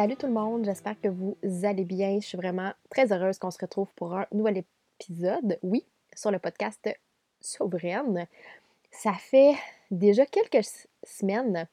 Salut 0.00 0.16
tout 0.16 0.28
le 0.28 0.32
monde, 0.32 0.64
j'espère 0.64 0.98
que 0.98 1.08
vous 1.08 1.36
allez 1.62 1.84
bien. 1.84 2.20
Je 2.20 2.26
suis 2.26 2.38
vraiment 2.38 2.72
très 2.88 3.12
heureuse 3.12 3.38
qu'on 3.38 3.50
se 3.50 3.58
retrouve 3.60 3.92
pour 3.96 4.16
un 4.16 4.26
nouvel 4.32 4.64
épisode, 4.98 5.58
oui, 5.62 5.84
sur 6.16 6.30
le 6.30 6.38
podcast 6.38 6.88
Souveraine. 7.38 8.26
Ça 8.90 9.12
fait 9.12 9.56
déjà 9.90 10.24
quelques 10.24 10.66
semaines 11.04 11.68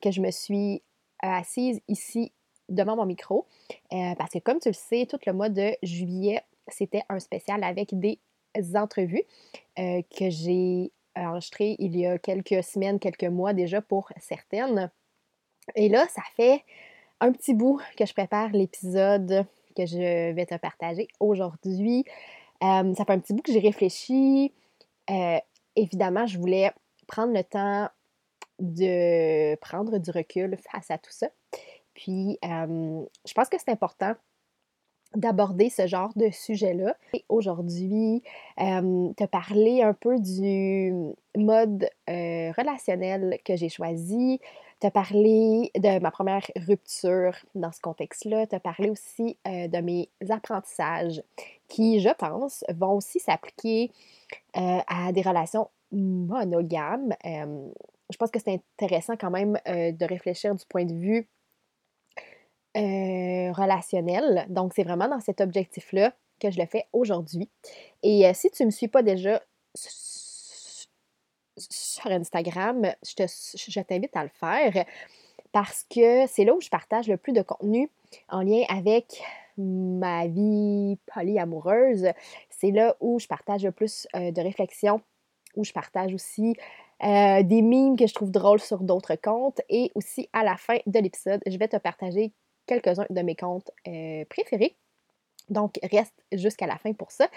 que 0.00 0.12
je 0.12 0.20
me 0.20 0.30
suis 0.30 0.84
assise 1.18 1.80
ici 1.88 2.30
devant 2.68 2.94
mon 2.94 3.06
micro 3.06 3.44
euh, 3.92 4.14
parce 4.16 4.30
que 4.30 4.38
comme 4.38 4.60
tu 4.60 4.68
le 4.68 4.74
sais, 4.74 5.08
tout 5.10 5.18
le 5.26 5.32
mois 5.32 5.48
de 5.48 5.72
juillet, 5.82 6.44
c'était 6.68 7.02
un 7.08 7.18
spécial 7.18 7.64
avec 7.64 7.98
des 7.98 8.20
entrevues 8.76 9.24
euh, 9.80 10.00
que 10.16 10.30
j'ai 10.30 10.92
enregistrées 11.16 11.74
il 11.80 11.96
y 11.96 12.06
a 12.06 12.18
quelques 12.18 12.62
semaines, 12.62 13.00
quelques 13.00 13.24
mois 13.24 13.52
déjà 13.52 13.82
pour 13.82 14.12
certaines. 14.20 14.92
Et 15.74 15.88
là, 15.88 16.06
ça 16.08 16.22
fait 16.36 16.62
un 17.24 17.32
petit 17.32 17.54
bout 17.54 17.80
que 17.96 18.04
je 18.04 18.12
prépare 18.12 18.50
l'épisode 18.50 19.46
que 19.74 19.86
je 19.86 20.32
vais 20.32 20.46
te 20.46 20.56
partager 20.56 21.08
aujourd'hui. 21.20 22.04
Euh, 22.62 22.94
ça 22.94 23.04
fait 23.04 23.12
un 23.12 23.18
petit 23.18 23.32
bout 23.32 23.42
que 23.42 23.52
j'ai 23.52 23.60
réfléchi. 23.60 24.52
Euh, 25.10 25.38
évidemment, 25.74 26.26
je 26.26 26.38
voulais 26.38 26.70
prendre 27.06 27.32
le 27.32 27.42
temps 27.42 27.88
de 28.58 29.56
prendre 29.56 29.98
du 29.98 30.10
recul 30.10 30.56
face 30.70 30.90
à 30.90 30.98
tout 30.98 31.10
ça. 31.10 31.28
Puis, 31.94 32.38
je 32.42 33.32
pense 33.34 33.48
que 33.48 33.56
c'est 33.58 33.70
important 33.70 34.14
d'aborder 35.14 35.70
ce 35.70 35.86
genre 35.86 36.12
de 36.16 36.30
sujet-là. 36.30 36.94
Et 37.14 37.24
aujourd'hui, 37.28 38.22
te 38.56 39.24
parler 39.26 39.82
un 39.82 39.94
peu 39.94 40.18
du 40.18 40.92
mode 41.36 41.88
relationnel 42.08 43.38
que 43.44 43.56
j'ai 43.56 43.68
choisi, 43.68 44.40
te 44.80 44.88
parler 44.88 45.70
de 45.74 45.98
ma 46.00 46.10
première 46.10 46.44
rupture 46.56 47.34
dans 47.54 47.72
ce 47.72 47.80
contexte-là, 47.80 48.46
te 48.46 48.56
parler 48.56 48.90
aussi 48.90 49.38
de 49.44 49.80
mes 49.80 50.10
apprentissages 50.30 51.22
qui, 51.68 52.00
je 52.00 52.10
pense, 52.10 52.64
vont 52.68 52.92
aussi 52.92 53.20
s'appliquer 53.20 53.90
à 54.52 55.12
des 55.12 55.22
relations 55.22 55.68
monogames. 55.92 57.14
je 57.24 58.16
pense 58.18 58.30
que 58.30 58.40
c'est 58.40 58.60
intéressant 58.80 59.16
quand 59.16 59.30
même 59.30 59.58
de 59.66 60.04
réfléchir 60.04 60.54
du 60.54 60.64
point 60.66 60.84
de 60.84 60.94
vue 60.94 61.28
euh, 62.76 63.52
relationnel. 63.52 64.46
Donc, 64.48 64.72
c'est 64.74 64.82
vraiment 64.82 65.06
dans 65.06 65.20
cet 65.20 65.40
objectif-là 65.40 66.12
que 66.40 66.50
je 66.50 66.58
le 66.58 66.66
fais 66.66 66.86
aujourd'hui. 66.92 67.48
Et 68.02 68.26
euh, 68.26 68.32
si 68.34 68.50
tu 68.50 68.64
ne 68.64 68.66
me 68.66 68.72
suis 68.72 68.88
pas 68.88 69.04
déjà 69.04 69.40
sur 71.56 72.10
Instagram, 72.10 72.92
je 73.02 73.80
t'invite 73.80 74.16
à 74.16 74.22
le 74.22 74.30
faire 74.30 74.84
parce 75.52 75.86
que 75.88 76.26
c'est 76.26 76.44
là 76.44 76.54
où 76.54 76.60
je 76.60 76.68
partage 76.68 77.08
le 77.08 77.16
plus 77.16 77.32
de 77.32 77.42
contenu 77.42 77.90
en 78.28 78.42
lien 78.42 78.62
avec 78.68 79.22
ma 79.56 80.26
vie 80.26 80.98
polyamoureuse. 81.14 82.08
C'est 82.50 82.72
là 82.72 82.96
où 83.00 83.18
je 83.20 83.26
partage 83.26 83.64
le 83.64 83.72
plus 83.72 84.08
euh, 84.16 84.32
de 84.32 84.40
réflexions, 84.40 85.00
où 85.56 85.64
je 85.64 85.72
partage 85.72 86.12
aussi 86.12 86.54
des 87.02 87.60
mimes 87.60 87.96
que 87.96 88.06
je 88.06 88.14
trouve 88.14 88.30
drôles 88.30 88.60
sur 88.60 88.78
d'autres 88.78 89.16
comptes. 89.16 89.60
Et 89.68 89.92
aussi, 89.94 90.28
à 90.32 90.42
la 90.42 90.56
fin 90.56 90.78
de 90.86 90.98
l'épisode, 90.98 91.40
je 91.46 91.58
vais 91.58 91.68
te 91.68 91.76
partager 91.76 92.32
quelques-uns 92.66 93.06
de 93.10 93.22
mes 93.22 93.36
comptes 93.36 93.70
euh, 93.86 94.24
préférés. 94.28 94.76
Donc, 95.50 95.78
reste 95.82 96.14
jusqu'à 96.32 96.66
la 96.66 96.78
fin 96.78 96.92
pour 96.92 97.10
ça. 97.10 97.28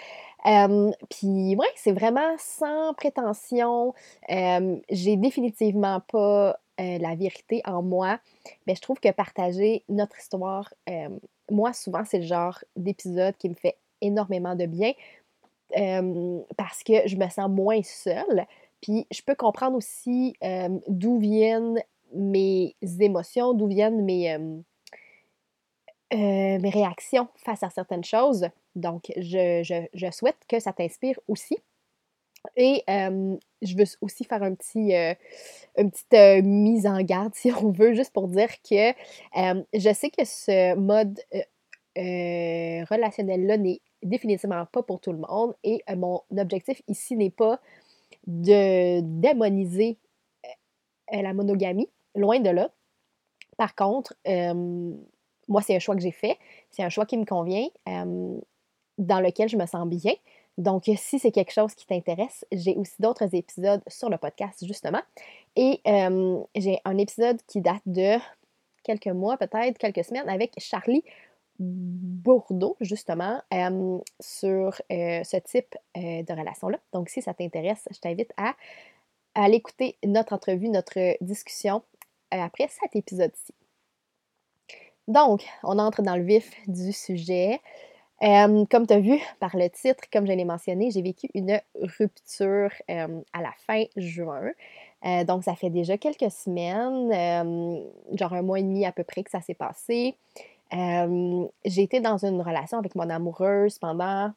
Puis, 1.10 1.56
ouais, 1.56 1.66
c'est 1.76 1.92
vraiment 1.92 2.34
sans 2.38 2.94
prétention. 2.94 3.94
J'ai 4.28 5.16
définitivement 5.16 6.00
pas 6.00 6.58
euh, 6.80 6.98
la 6.98 7.14
vérité 7.16 7.60
en 7.64 7.82
moi, 7.82 8.18
mais 8.66 8.74
je 8.74 8.80
trouve 8.80 9.00
que 9.00 9.10
partager 9.10 9.84
notre 9.88 10.18
histoire, 10.18 10.72
moi, 11.50 11.72
souvent, 11.72 12.04
c'est 12.04 12.18
le 12.18 12.26
genre 12.26 12.58
d'épisode 12.76 13.36
qui 13.36 13.48
me 13.48 13.54
fait 13.54 13.76
énormément 14.00 14.54
de 14.54 14.66
bien 14.66 14.92
parce 16.56 16.82
que 16.82 17.06
je 17.06 17.16
me 17.16 17.28
sens 17.28 17.50
moins 17.50 17.82
seule. 17.82 18.46
Puis, 18.80 19.06
je 19.10 19.20
peux 19.22 19.34
comprendre 19.34 19.76
aussi 19.76 20.34
d'où 20.86 21.18
viennent 21.18 21.82
mes 22.14 22.74
émotions, 23.00 23.52
d'où 23.52 23.66
viennent 23.66 24.02
mes 24.02 24.38
euh, 26.14 26.58
mes 26.58 26.70
réactions 26.70 27.28
face 27.36 27.62
à 27.62 27.68
certaines 27.68 28.04
choses. 28.04 28.48
Donc, 28.74 29.12
je, 29.16 30.08
souhaite 30.10 30.38
que 30.48 30.58
ça 30.58 30.72
t'inspire 30.72 31.20
aussi. 31.28 31.58
Et 32.56 32.82
je 32.88 33.76
veux 33.76 33.84
aussi 34.00 34.24
faire 34.24 34.42
un 34.42 34.54
petit, 34.54 34.94
euh, 34.94 35.12
une 35.76 35.90
petite 35.90 36.14
euh, 36.14 36.40
mise 36.42 36.86
en 36.86 37.02
garde, 37.02 37.34
si 37.36 37.52
on 37.52 37.72
veut, 37.72 37.92
juste 37.92 38.14
pour 38.14 38.28
dire 38.28 38.48
que 38.62 38.94
je 39.34 39.92
sais 39.94 40.08
que 40.08 40.24
ce 40.24 40.74
mode 40.76 41.20
relationnel-là 41.94 43.58
n'est 43.58 43.82
définitivement 44.02 44.64
pas 44.64 44.82
pour 44.82 45.00
tout 45.00 45.12
le 45.12 45.18
monde. 45.18 45.54
Et 45.62 45.82
mon 45.94 46.22
objectif 46.38 46.80
ici 46.88 47.16
n'est 47.16 47.28
pas 47.28 47.60
de 48.26 49.00
démoniser 49.02 49.98
la 51.12 51.34
monogamie, 51.34 51.90
loin 52.14 52.40
de 52.40 52.48
là. 52.48 52.70
Par 53.58 53.74
contre, 53.74 54.14
moi, 55.48 55.62
c'est 55.62 55.74
un 55.74 55.78
choix 55.78 55.94
que 55.94 56.02
j'ai 56.02 56.12
fait. 56.12 56.38
C'est 56.70 56.82
un 56.82 56.90
choix 56.90 57.06
qui 57.06 57.16
me 57.16 57.24
convient, 57.24 57.66
dans 57.86 59.20
lequel 59.20 59.48
je 59.48 59.56
me 59.56 59.66
sens 59.66 59.88
bien. 59.88 60.12
Donc, 60.58 60.90
si 60.96 61.18
c'est 61.18 61.30
quelque 61.30 61.52
chose 61.52 61.74
qui 61.74 61.86
t'intéresse, 61.86 62.44
j'ai 62.52 62.74
aussi 62.74 62.94
d'autres 62.98 63.34
épisodes 63.34 63.80
sur 63.86 64.10
le 64.10 64.18
podcast, 64.18 64.64
justement. 64.66 65.00
Et 65.56 65.80
j'ai 66.54 66.80
un 66.84 66.98
épisode 66.98 67.40
qui 67.46 67.60
date 67.60 67.82
de 67.86 68.16
quelques 68.82 69.06
mois, 69.06 69.36
peut-être 69.36 69.78
quelques 69.78 70.04
semaines, 70.04 70.28
avec 70.28 70.52
Charlie 70.58 71.04
Bourdeau, 71.60 72.76
justement, 72.80 73.40
sur 74.20 74.80
ce 74.90 75.36
type 75.38 75.76
de 75.94 76.38
relation-là. 76.38 76.78
Donc, 76.92 77.08
si 77.08 77.22
ça 77.22 77.34
t'intéresse, 77.34 77.88
je 77.90 77.98
t'invite 78.00 78.32
à, 78.36 78.54
à 79.34 79.44
aller 79.44 79.56
écouter 79.56 79.96
notre 80.04 80.32
entrevue, 80.32 80.68
notre 80.68 81.16
discussion 81.22 81.82
après 82.30 82.68
cet 82.68 82.96
épisode-ci. 82.96 83.54
Donc, 85.08 85.46
on 85.62 85.78
entre 85.78 86.02
dans 86.02 86.16
le 86.16 86.22
vif 86.22 86.52
du 86.66 86.92
sujet. 86.92 87.60
comme 88.20 88.86
tu 88.86 88.92
as 88.92 89.00
vu 89.00 89.18
par 89.40 89.56
le 89.56 89.70
titre, 89.70 90.04
comme 90.12 90.26
je 90.26 90.32
l'ai 90.32 90.44
mentionné, 90.44 90.90
j'ai 90.90 91.00
vécu 91.00 91.28
une 91.34 91.60
rupture 91.98 92.70
à 92.88 93.42
la 93.42 93.52
fin 93.66 93.84
juin. 93.96 94.50
Euh, 95.06 95.24
donc, 95.24 95.44
ça 95.44 95.54
fait 95.54 95.70
déjà 95.70 95.96
quelques 95.96 96.30
semaines, 96.30 97.10
genre 98.12 98.34
un 98.34 98.42
mois 98.42 98.60
et 98.60 98.62
demi 98.62 98.84
à 98.84 98.92
peu 98.92 99.02
près 99.02 99.24
que 99.24 99.30
ça 99.30 99.40
s'est 99.40 99.54
passé. 99.54 100.14
j'ai 100.70 101.82
été 101.82 102.00
dans 102.00 102.22
une 102.22 102.42
relation 102.42 102.78
avec 102.78 102.94
mon 102.94 103.08
amoureuse 103.08 103.78
pendant. 103.78 104.32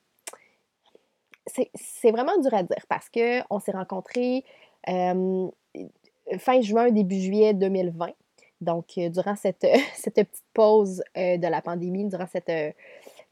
C'est 1.47 2.11
vraiment 2.11 2.37
dur 2.39 2.53
à 2.53 2.63
dire 2.63 2.85
parce 2.87 3.09
qu'on 3.09 3.59
s'est 3.59 3.71
rencontrés 3.73 4.45
fin 4.85 6.61
juin, 6.61 6.91
début 6.91 7.19
juillet 7.19 7.53
2020. 7.53 8.13
Donc, 8.61 8.97
euh, 8.97 9.09
durant 9.09 9.35
cette, 9.35 9.67
cette 9.95 10.15
petite 10.15 10.43
pause 10.53 11.03
de 11.15 11.47
la 11.47 11.61
pandémie, 11.61 12.05
durant 12.05 12.27
cette, 12.27 12.51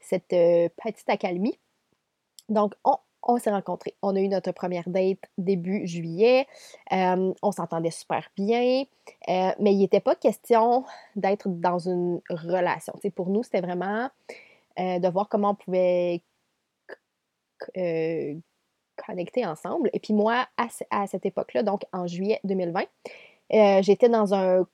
cette 0.00 0.28
petite 0.28 1.08
accalmie, 1.08 1.58
donc, 2.48 2.74
on 3.22 3.38
s'est 3.38 3.50
rencontrés. 3.50 3.94
On 4.02 4.16
a 4.16 4.20
eu 4.20 4.28
notre 4.28 4.52
première 4.52 4.88
date 4.88 5.20
début 5.38 5.86
juillet. 5.86 6.46
Euh, 6.92 7.32
on 7.42 7.52
s'entendait 7.52 7.90
super 7.90 8.28
bien. 8.36 8.84
Euh, 9.28 9.50
mais 9.58 9.72
il 9.72 9.78
n'était 9.78 10.00
pas 10.00 10.14
question 10.14 10.84
d'être 11.16 11.48
dans 11.48 11.78
une 11.78 12.20
relation. 12.30 12.94
pour 13.14 13.28
nous, 13.28 13.42
c'était 13.42 13.60
vraiment 13.60 14.08
euh, 14.78 14.98
de 14.98 15.08
voir 15.08 15.28
comment 15.28 15.50
on 15.50 15.54
pouvait 15.54 16.22
connecter 18.96 19.44
ensemble. 19.44 19.90
Et 19.92 20.00
puis 20.00 20.14
moi, 20.14 20.46
à, 20.56 21.06
cette 21.06 21.26
époque-là, 21.26 21.62
donc 21.62 21.82
en 21.92 22.06
juillet 22.06 22.40
2020, 22.44 22.84
j'étais 23.82 24.08
dans 24.08 24.34
un 24.34 24.66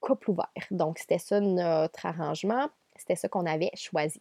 couple 0.00 0.30
ouvert. 0.30 0.50
Donc, 0.70 0.98
c'était 0.98 1.18
ça 1.18 1.40
notre 1.40 2.06
arrangement. 2.06 2.68
C'était 2.96 3.16
ça 3.16 3.28
qu'on 3.28 3.46
avait 3.46 3.70
choisi. 3.74 4.20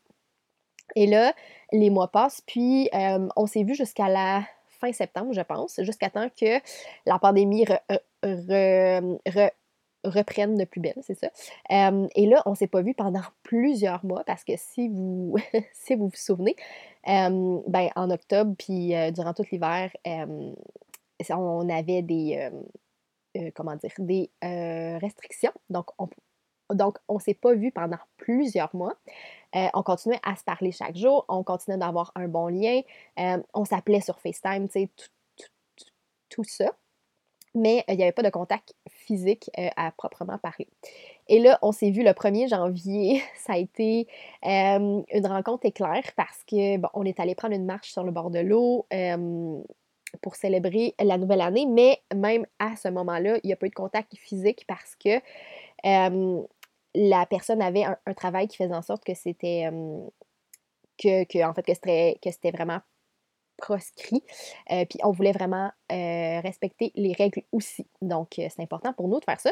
Et 0.96 1.08
là, 1.08 1.34
les 1.72 1.90
mois 1.90 2.10
passent, 2.10 2.42
puis 2.46 2.90
euh, 2.94 3.28
on 3.36 3.46
s'est 3.46 3.64
vu 3.64 3.76
jusqu'à 3.76 4.10
la 4.10 4.44
fin 4.68 4.92
septembre, 4.92 5.34
je 5.34 5.42
pense, 5.42 5.80
jusqu'à 5.84 6.10
temps 6.10 6.30
que 6.30 6.60
la 7.06 7.20
pandémie 7.20 7.66
reprenne 10.04 10.56
de 10.56 10.64
plus 10.64 10.80
belle, 10.80 10.98
c'est 11.02 11.20
ça. 11.20 11.30
Euh, 11.72 12.08
et 12.16 12.26
là, 12.26 12.42
on 12.46 12.52
ne 12.52 12.56
s'est 12.56 12.68
pas 12.68 12.82
vu 12.82 12.94
pendant 12.94 13.22
plusieurs 13.44 14.06
mois 14.06 14.24
parce 14.26 14.44
que 14.44 14.54
si 14.56 14.88
vous 14.88 15.36
si 15.74 15.96
vous, 15.96 16.08
vous 16.08 16.16
souvenez, 16.16 16.56
euh, 17.08 17.60
ben, 17.68 17.90
en 17.96 18.10
octobre, 18.10 18.56
puis 18.58 18.94
durant 19.14 19.34
tout 19.34 19.44
l'hiver, 19.52 19.92
on 21.30 21.70
avait 21.70 22.02
des, 22.02 22.50
comment 23.56 23.76
dire, 23.76 23.94
des 24.00 24.30
restrictions. 25.02 25.54
Donc, 25.70 25.88
on, 25.98 26.10
donc, 26.74 26.98
s'est 27.20 27.34
pas 27.34 27.54
vu 27.54 27.72
pendant 27.72 27.98
plusieurs 28.18 28.76
mois. 28.76 28.96
Euh, 29.56 29.68
on 29.74 29.84
continuait 29.84 30.20
à 30.24 30.36
se 30.36 30.44
parler 30.44 30.72
chaque 30.72 30.96
jour, 30.96 31.26
on 31.28 31.44
continuait 31.44 31.78
d'avoir 31.78 32.12
un 32.16 32.28
bon 32.28 32.48
lien, 32.48 32.82
euh, 33.20 33.42
on 33.54 33.66
s'appelait 33.66 34.02
sur 34.02 34.20
FaceTime, 34.20 34.68
tu 34.68 34.82
sais, 34.82 34.90
tout, 36.30 36.44
ça. 36.44 36.72
Mais 37.56 37.80
euh, 37.90 37.94
il 37.94 37.98
n'y 37.98 38.04
avait 38.04 38.12
pas 38.12 38.22
de 38.22 38.30
contact 38.30 38.76
physique 38.88 39.50
à 39.76 39.92
proprement 39.92 40.38
parler. 40.38 40.68
Et 41.28 41.40
là, 41.40 41.58
on 41.64 41.72
s'est 41.72 41.90
vu 41.90 42.04
le 42.04 42.12
1er 42.12 42.48
janvier. 42.48 43.24
Ça 43.36 43.54
a 43.54 43.58
été 43.58 44.08
une 44.44 45.28
rencontre 45.28 45.66
éclair 45.66 46.04
parce 46.16 46.44
que 46.44 46.78
on 46.94 47.06
est 47.06 47.20
allé 47.20 47.34
prendre 47.34 47.56
une 47.56 47.66
marche 47.66 47.92
sur 47.92 48.04
le 48.04 48.12
bord 48.12 48.30
de 48.30 48.40
l'eau 48.40 48.86
pour 50.22 50.36
célébrer 50.36 50.96
la 51.00 51.18
nouvelle 51.18 51.42
année, 51.42 51.66
mais 51.66 52.02
même 52.14 52.46
à 52.60 52.76
ce 52.76 52.88
moment-là, 52.90 53.38
il 53.44 53.48
n'y 53.48 53.54
a 53.54 53.56
pas 53.56 53.68
eu 53.68 53.70
de 53.70 53.76
contact 53.76 54.16
physique 54.16 54.66
parce 54.68 54.96
que 54.96 55.20
la 56.96 57.26
personne 57.28 57.62
avait 57.62 57.84
un, 57.84 58.14
travail 58.16 58.48
qui 58.48 58.58
faisait 58.58 58.74
en 58.74 58.82
sorte 58.82 59.04
que 59.04 59.14
c'était 59.14 59.70
que, 60.98 61.44
en 61.44 61.54
fait 61.54 61.64
que 61.64 61.74
c'était 61.74 62.18
que 62.22 62.32
c'était 62.32 62.52
vraiment 62.52 62.80
proscrit. 63.60 64.24
Euh, 64.72 64.86
puis 64.86 65.00
on 65.04 65.12
voulait 65.12 65.32
vraiment 65.32 65.72
euh, 65.92 66.40
respecter 66.40 66.92
les 66.96 67.14
règles 67.14 67.44
aussi. 67.52 67.86
Donc, 68.02 68.40
euh, 68.40 68.48
c'est 68.50 68.64
important 68.64 68.94
pour 68.94 69.08
nous 69.08 69.20
de 69.20 69.26
faire 69.26 69.40
ça. 69.40 69.52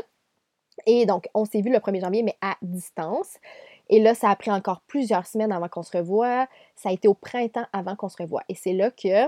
Et 0.85 1.05
donc, 1.05 1.27
on 1.33 1.45
s'est 1.45 1.61
vu 1.61 1.71
le 1.71 1.79
1er 1.79 2.01
janvier, 2.01 2.23
mais 2.23 2.35
à 2.41 2.55
distance. 2.61 3.37
Et 3.89 3.99
là, 3.99 4.13
ça 4.13 4.29
a 4.29 4.35
pris 4.35 4.51
encore 4.51 4.81
plusieurs 4.81 5.25
semaines 5.25 5.51
avant 5.51 5.67
qu'on 5.67 5.83
se 5.83 5.95
revoie. 5.95 6.47
Ça 6.75 6.89
a 6.89 6.91
été 6.91 7.07
au 7.07 7.13
printemps 7.13 7.65
avant 7.73 7.95
qu'on 7.95 8.09
se 8.09 8.21
revoie. 8.21 8.43
Et 8.49 8.55
c'est 8.55 8.73
là 8.73 8.91
que, 8.91 9.27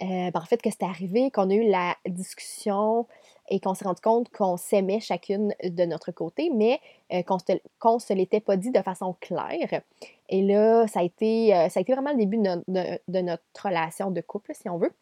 ben, 0.00 0.32
en 0.34 0.44
fait, 0.44 0.60
que 0.60 0.70
c'était 0.70 0.86
arrivé, 0.86 1.30
qu'on 1.30 1.50
a 1.50 1.54
eu 1.54 1.68
la 1.68 1.96
discussion 2.06 3.06
et 3.48 3.60
qu'on 3.60 3.74
s'est 3.74 3.84
rendu 3.84 4.00
compte 4.00 4.30
qu'on 4.30 4.56
s'aimait 4.56 5.00
chacune 5.00 5.54
de 5.62 5.84
notre 5.84 6.10
côté, 6.12 6.50
mais 6.50 6.80
euh, 7.12 7.22
qu'on 7.22 7.94
ne 7.94 7.98
se 7.98 8.12
l'était 8.12 8.40
pas 8.40 8.56
dit 8.56 8.70
de 8.70 8.82
façon 8.82 9.14
claire. 9.20 9.82
Et 10.28 10.42
là, 10.42 10.86
ça 10.86 11.00
a 11.00 11.02
été, 11.02 11.54
euh, 11.54 11.68
ça 11.68 11.78
a 11.78 11.82
été 11.82 11.92
vraiment 11.92 12.10
le 12.10 12.18
début 12.18 12.38
de, 12.38 13.20
notre 13.20 13.42
relation 13.62 14.10
de 14.10 14.20
couple, 14.20 14.52
si 14.54 14.68
on 14.68 14.78
veut. 14.78 14.92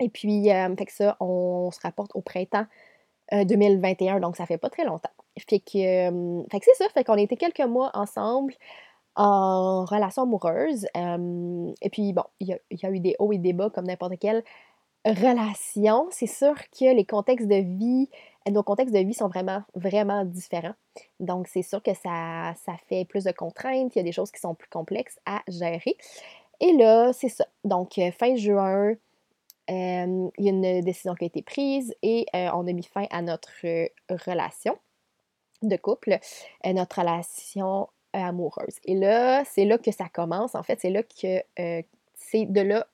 Et 0.00 0.08
puis, 0.08 0.50
euh, 0.50 0.74
fait 0.76 0.86
que 0.86 0.92
ça, 0.92 1.16
on 1.20 1.70
se 1.70 1.80
rapporte 1.80 2.12
au 2.14 2.20
printemps 2.20 2.66
2021, 3.30 4.20
donc 4.20 4.36
ça 4.36 4.46
fait 4.46 4.56
pas 4.56 4.70
très 4.70 4.84
longtemps. 4.84 5.10
Fait 5.36 5.60
que, 5.60 5.68
fait 5.70 6.60
que 6.60 6.64
c'est 6.64 6.74
ça, 6.76 6.88
fait 6.94 7.04
qu'on 7.04 7.12
a 7.12 7.20
été 7.20 7.36
quelques 7.36 7.60
mois 7.60 7.90
ensemble 7.92 8.54
en 9.18 9.84
relation 9.84 10.22
amoureuse. 10.22 10.86
et 10.94 11.90
puis, 11.90 12.12
bon, 12.14 12.24
il 12.40 12.58
y, 12.70 12.86
a 12.86 12.90
eu 12.90 13.00
des 13.00 13.16
hauts 13.18 13.32
et 13.32 13.38
des 13.38 13.52
bas 13.52 13.68
comme 13.68 13.86
n'importe 13.86 14.18
quelle 14.18 14.42
relation, 15.04 16.06
c'est 16.10 16.26
sûr 16.26 16.54
que 16.70 16.94
les 16.94 17.04
contextes 17.04 17.48
de 17.48 17.56
vie, 17.56 18.08
nos 18.50 18.62
contextes 18.62 18.94
de 18.94 19.00
vie 19.00 19.14
sont 19.14 19.28
vraiment, 19.28 19.62
vraiment 19.74 20.24
différents. 20.24 20.74
Donc, 21.20 21.48
c'est 21.48 21.62
sûr 21.62 21.82
que 21.82 21.94
ça, 21.94 22.54
ça 22.64 22.74
fait 22.88 23.04
plus 23.04 23.24
de 23.24 23.32
contraintes, 23.32 23.94
il 23.94 23.98
y 23.98 24.00
a 24.00 24.04
des 24.04 24.12
choses 24.12 24.30
qui 24.30 24.40
sont 24.40 24.54
plus 24.54 24.68
complexes 24.68 25.18
à 25.26 25.42
gérer. 25.48 25.96
Et 26.60 26.72
là, 26.72 27.12
c'est 27.12 27.28
ça. 27.28 27.46
Donc, 27.64 27.98
euh, 27.98 28.10
fin 28.10 28.34
juin, 28.34 28.94
euh, 29.70 30.28
il 30.38 30.44
y 30.44 30.48
a 30.48 30.50
une 30.50 30.80
décision 30.80 31.14
qui 31.14 31.24
a 31.24 31.26
été 31.26 31.42
prise 31.42 31.94
et 32.02 32.26
euh, 32.34 32.50
on 32.54 32.66
a 32.66 32.72
mis 32.72 32.82
fin 32.82 33.06
à 33.10 33.22
notre 33.22 33.50
relation 34.10 34.78
de 35.62 35.76
couple, 35.76 36.18
notre 36.64 37.00
relation 37.00 37.88
amoureuse. 38.12 38.76
Et 38.84 38.94
là, 38.94 39.44
c'est 39.44 39.64
là 39.64 39.78
que 39.78 39.90
ça 39.92 40.08
commence. 40.08 40.54
En 40.54 40.62
fait, 40.62 40.80
c'est 40.80 40.90
là 40.90 41.02
que 41.02 41.42
c'est 42.14 42.46
de 42.46 42.60
là 42.60 42.86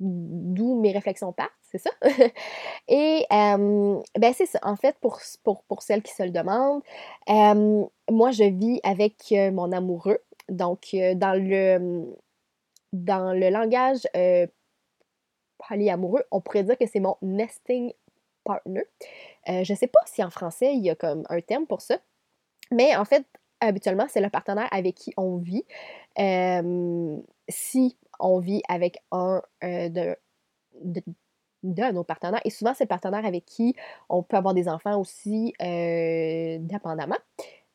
d'où 0.00 0.80
mes 0.80 0.92
réflexions 0.92 1.32
partent, 1.32 1.52
c'est 1.62 1.78
ça? 1.78 1.90
Et 2.88 3.26
ben 3.30 4.32
c'est 4.34 4.46
ça. 4.46 4.58
En 4.62 4.76
fait, 4.76 4.96
pour, 5.00 5.20
pour, 5.44 5.62
pour, 5.64 5.82
celles 5.82 6.02
qui 6.02 6.12
se 6.12 6.22
le 6.22 6.30
demandent, 6.30 6.82
moi, 7.28 8.30
je 8.30 8.44
vis 8.44 8.80
avec 8.82 9.32
mon 9.52 9.72
amoureux. 9.72 10.18
Donc, 10.48 10.94
dans 11.14 11.38
le 11.38 12.16
dans 12.92 13.34
le 13.34 13.50
langage 13.50 14.06
polyamoureux, 15.58 16.24
on 16.30 16.40
pourrait 16.40 16.64
dire 16.64 16.78
que 16.78 16.86
c'est 16.86 17.00
mon 17.00 17.16
nesting 17.22 17.92
partner. 18.44 18.84
je 19.46 19.70
ne 19.70 19.76
sais 19.76 19.88
pas 19.88 20.00
si 20.06 20.22
en 20.24 20.30
français, 20.30 20.74
il 20.74 20.84
y 20.84 20.90
a 20.90 20.94
comme 20.94 21.24
un 21.28 21.40
terme 21.40 21.66
pour 21.66 21.82
ça. 21.82 21.98
Mais 22.70 22.96
en 22.96 23.04
fait, 23.04 23.24
habituellement, 23.60 24.06
c'est 24.08 24.20
le 24.20 24.30
partenaire 24.30 24.68
avec 24.70 24.94
qui 24.94 25.12
on 25.16 25.36
vit. 25.36 25.64
si 27.48 27.96
on 28.18 28.38
vit 28.38 28.62
avec 28.68 28.98
un 29.12 29.42
euh, 29.64 29.88
de, 29.88 30.16
de, 31.62 31.92
nos 31.92 32.04
partenaires. 32.04 32.40
Et 32.44 32.50
souvent, 32.50 32.74
c'est 32.74 32.84
le 32.84 32.88
partenaire 32.88 33.24
avec 33.24 33.44
qui 33.44 33.74
on 34.08 34.22
peut 34.22 34.36
avoir 34.36 34.54
des 34.54 34.68
enfants 34.68 34.98
aussi 35.00 35.54
euh, 35.62 36.58
dépendamment. 36.60 37.18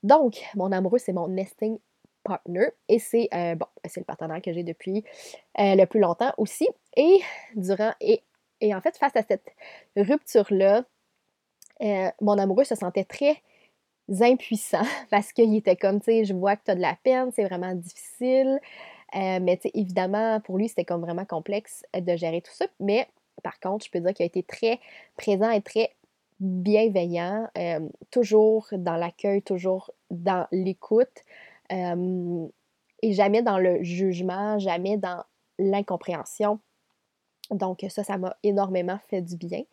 Donc, 0.03 0.41
mon 0.56 0.71
amoureux, 0.71 1.00
c'est 1.00 1.13
mon 1.13 1.27
nesting 1.27 1.77
partner. 2.24 2.68
Et 2.88 3.00
c'est 3.00 3.29
euh, 3.33 3.56
bon, 3.56 3.68
le 3.83 4.03
partenaire 4.03 4.41
que 4.41 4.53
j'ai 4.53 4.63
depuis 4.63 5.03
le 5.57 5.86
plus 5.86 6.00
longtemps 6.00 6.33
aussi. 6.38 6.68
Et 6.95 7.21
durant 7.56 7.94
et, 8.00 8.24
et 8.62 8.74
en 8.74 8.81
fait, 8.81 8.97
face 8.97 9.15
à 9.15 9.24
cette 9.24 9.47
rupture-là, 9.95 10.83
mon 12.21 12.38
amoureux 12.38 12.63
se 12.63 12.75
sentait 12.75 13.03
très 13.03 13.41
impuissant 14.21 14.83
parce 15.09 15.33
qu'il 15.33 15.55
était 15.55 15.75
comme, 15.75 16.00
tu 16.00 16.05
sais, 16.05 16.25
je 16.25 16.33
vois 16.33 16.55
que 16.55 16.65
tu 16.65 16.72
as 16.72 16.75
de 16.75 16.81
la 16.81 16.98
peine, 17.03 17.31
c'est 17.33 17.45
vraiment 17.45 17.74
difficile. 17.74 18.60
Euh, 19.15 19.39
mais 19.41 19.60
évidemment, 19.74 20.39
pour 20.41 20.57
lui, 20.57 20.67
c'était 20.69 20.86
comme 20.86 21.01
vraiment 21.01 21.25
complexe 21.25 21.86
euh, 21.95 22.01
de 22.01 22.15
gérer 22.15 22.41
tout 22.41 22.51
ça. 22.53 22.65
Mais 22.79 23.07
par 23.43 23.60
contre, 23.60 23.86
je 23.86 23.91
peux 23.91 24.00
dire 24.00 24.13
qu'il 24.13 24.24
a 24.24 24.27
été 24.27 24.43
très 24.43 24.79
présent 25.17 25.51
et 25.51 25.62
très 25.62 25.91
bienveillant, 26.39 27.48
euh, 27.57 27.88
toujours 28.12 28.67
dans 28.72 28.95
l'accueil, 28.95 29.41
toujours 29.41 29.91
dans 30.10 30.48
l'écoute, 30.51 31.22
et 31.69 33.13
jamais 33.13 33.41
dans 33.41 33.57
le 33.57 33.81
jugement, 33.81 34.60
jamais 34.60 34.98
dans 34.98 35.24
l'incompréhension. 35.57 36.60
Donc 37.50 37.83
ça, 37.89 38.03
ça 38.03 38.17
m'a 38.17 38.36
énormément 38.43 39.00
fait 39.10 39.22
du 39.22 39.36
bien. 39.38 39.63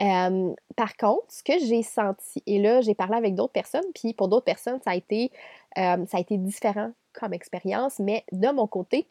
Par 0.00 0.96
contre, 0.96 1.26
ce 1.28 1.42
que 1.42 1.58
j'ai 1.58 1.82
senti, 1.82 2.42
et 2.46 2.58
là, 2.58 2.80
j'ai 2.80 2.94
parlé 2.94 3.16
avec 3.16 3.34
d'autres 3.34 3.52
personnes, 3.52 3.84
puis 3.94 4.14
pour 4.14 4.28
d'autres 4.28 4.44
personnes, 4.44 4.80
ça 4.82 4.90
a 4.90 4.94
été, 4.96 5.30
ça 5.76 6.06
a 6.12 6.20
été 6.20 6.38
différent 6.38 6.92
comme 7.12 7.32
expérience, 7.32 7.98
mais 7.98 8.24
de 8.32 8.48
mon 8.48 8.66
côté, 8.66 9.06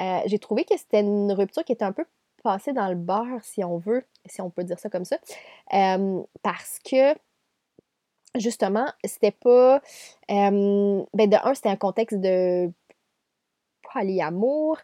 euh, 0.00 0.20
j'ai 0.26 0.38
trouvé 0.38 0.64
que 0.64 0.76
c'était 0.76 1.00
une 1.00 1.32
rupture 1.32 1.64
qui 1.64 1.72
était 1.72 1.84
un 1.84 1.92
peu 1.92 2.04
passée 2.42 2.72
dans 2.72 2.88
le 2.88 2.94
beurre, 2.94 3.42
si 3.42 3.64
on 3.64 3.78
veut, 3.78 4.04
si 4.26 4.40
on 4.40 4.50
peut 4.50 4.64
dire 4.64 4.78
ça 4.78 4.90
comme 4.90 5.04
ça, 5.04 5.16
euh, 5.72 6.22
parce 6.42 6.78
que 6.78 7.14
justement, 8.34 8.86
c'était 9.04 9.30
pas. 9.30 9.76
Euh, 10.30 11.04
ben 11.14 11.30
de 11.30 11.36
un, 11.42 11.54
c'était 11.54 11.68
un 11.68 11.76
contexte 11.76 12.20
de 12.20 12.70
polyamour. 13.92 14.78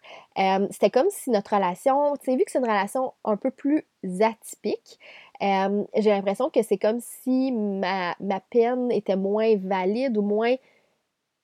c'était 0.71 0.91
comme 0.91 1.11
si 1.11 1.31
notre 1.31 1.57
relation, 1.57 2.17
tu 2.17 2.27
sais, 2.27 2.37
vu 2.37 2.45
que 2.45 2.51
c'est 2.53 2.61
une 2.61 2.65
relation 2.65 3.13
un 3.25 3.37
peu 3.37 3.51
plus 3.51 3.85
atypique, 4.21 5.01
j'ai 5.41 6.11
l'impression 6.11 6.51
que 6.51 6.63
c'est 6.63 6.79
comme 6.79 7.01
si 7.01 7.53
ma, 7.53 8.15
ma 8.21 8.41
peine 8.41 8.91
était 8.93 9.17
moins 9.17 9.57
valide 9.57 10.19
ou 10.19 10.23
moins 10.23 10.55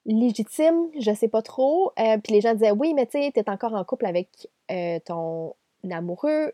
légitime, 0.06 0.88
je 0.98 1.12
sais 1.14 1.28
pas 1.28 1.42
trop. 1.42 1.92
Euh, 1.98 2.18
puis 2.18 2.32
les 2.32 2.40
gens 2.40 2.54
disaient 2.54 2.70
oui, 2.70 2.94
mais 2.94 3.06
tu 3.06 3.20
sais, 3.20 3.30
t'es 3.32 3.48
encore 3.50 3.74
en 3.74 3.84
couple 3.84 4.06
avec 4.06 4.48
euh, 4.70 4.98
ton 5.04 5.54
amoureux, 5.90 6.52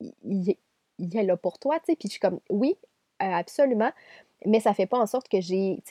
il, 0.00 0.50
est 0.98 1.22
là 1.22 1.36
pour 1.36 1.58
toi, 1.58 1.78
tu 1.78 1.86
sais. 1.86 1.96
Puis 1.96 2.08
je 2.08 2.12
suis 2.12 2.20
comme 2.20 2.40
oui, 2.50 2.76
euh, 3.22 3.26
absolument, 3.26 3.92
mais 4.46 4.60
ça 4.60 4.74
fait 4.74 4.86
pas 4.86 4.98
en 4.98 5.06
sorte 5.06 5.28
que 5.28 5.40
j'ai, 5.40 5.82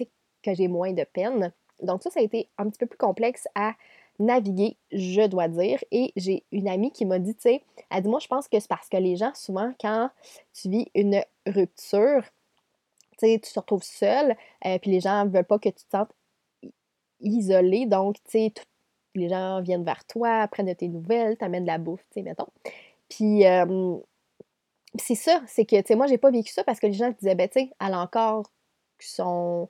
que 0.44 0.54
j'ai 0.54 0.68
moins 0.68 0.94
de 0.94 1.04
peine. 1.04 1.54
Donc 1.82 2.02
ça, 2.02 2.10
ça 2.10 2.20
a 2.20 2.24
été 2.24 2.50
un 2.58 2.70
petit 2.70 2.80
peu 2.80 2.88
plus 2.88 2.98
complexe 2.98 3.48
à 3.56 3.74
naviguer, 4.20 4.78
je 4.92 5.28
dois 5.28 5.48
dire. 5.48 5.84
Et 5.92 6.12
j'ai 6.16 6.44
une 6.52 6.68
amie 6.68 6.92
qui 6.92 7.06
m'a 7.06 7.20
dit, 7.20 7.36
tu 7.36 7.42
sais, 7.42 7.64
elle 7.90 8.04
dit, 8.04 8.10
moi, 8.10 8.20
je 8.20 8.28
pense 8.28 8.48
que 8.48 8.60
c'est 8.60 8.68
parce 8.68 8.90
que 8.90 8.98
les 8.98 9.16
gens, 9.16 9.32
souvent, 9.36 9.74
quand 9.80 10.10
tu 10.54 10.70
vis 10.70 10.88
une 10.96 11.22
rupture, 11.46 12.24
tu 13.20 13.28
sais, 13.28 13.40
tu 13.40 13.52
te 13.52 13.60
retrouves 13.60 13.84
seul, 13.84 14.36
euh, 14.66 14.80
puis 14.80 14.92
les 14.92 15.00
gens 15.00 15.26
ne 15.26 15.30
veulent 15.30 15.46
pas 15.46 15.60
que 15.60 15.70
tu 15.70 15.84
te 15.86 15.90
sentes 15.92 16.12
isolé. 17.22 17.86
Donc, 17.86 18.16
tu 18.26 18.32
sais, 18.32 18.54
les 19.16 19.30
gens 19.30 19.62
viennent 19.62 19.86
vers 19.86 20.06
toi, 20.06 20.48
prennent 20.48 20.68
de 20.68 20.74
tes 20.74 20.88
nouvelles, 20.88 21.38
t'amènent 21.38 21.64
de 21.64 21.68
la 21.68 21.78
bouffe, 21.78 22.06
tu 22.12 22.16
sais, 22.16 22.22
mettons. 22.22 22.48
Puis, 23.10 23.44
c'est 25.00 25.16
ça, 25.16 25.42
c'est 25.48 25.66
que, 25.66 25.76
tu 25.76 25.88
sais, 25.88 25.96
moi, 25.96 26.08
j'ai 26.08 26.18
pas 26.18 26.32
vécu 26.32 26.52
ça 26.52 26.64
parce 26.64 26.80
que 26.80 26.88
les 26.88 26.94
gens 26.94 27.12
disaient, 27.20 27.36
ben, 27.36 27.48
tu 27.50 27.60
sais, 27.60 27.72
elle 27.80 27.94
a 27.94 28.00
encore 28.00 28.44
son 29.00 29.70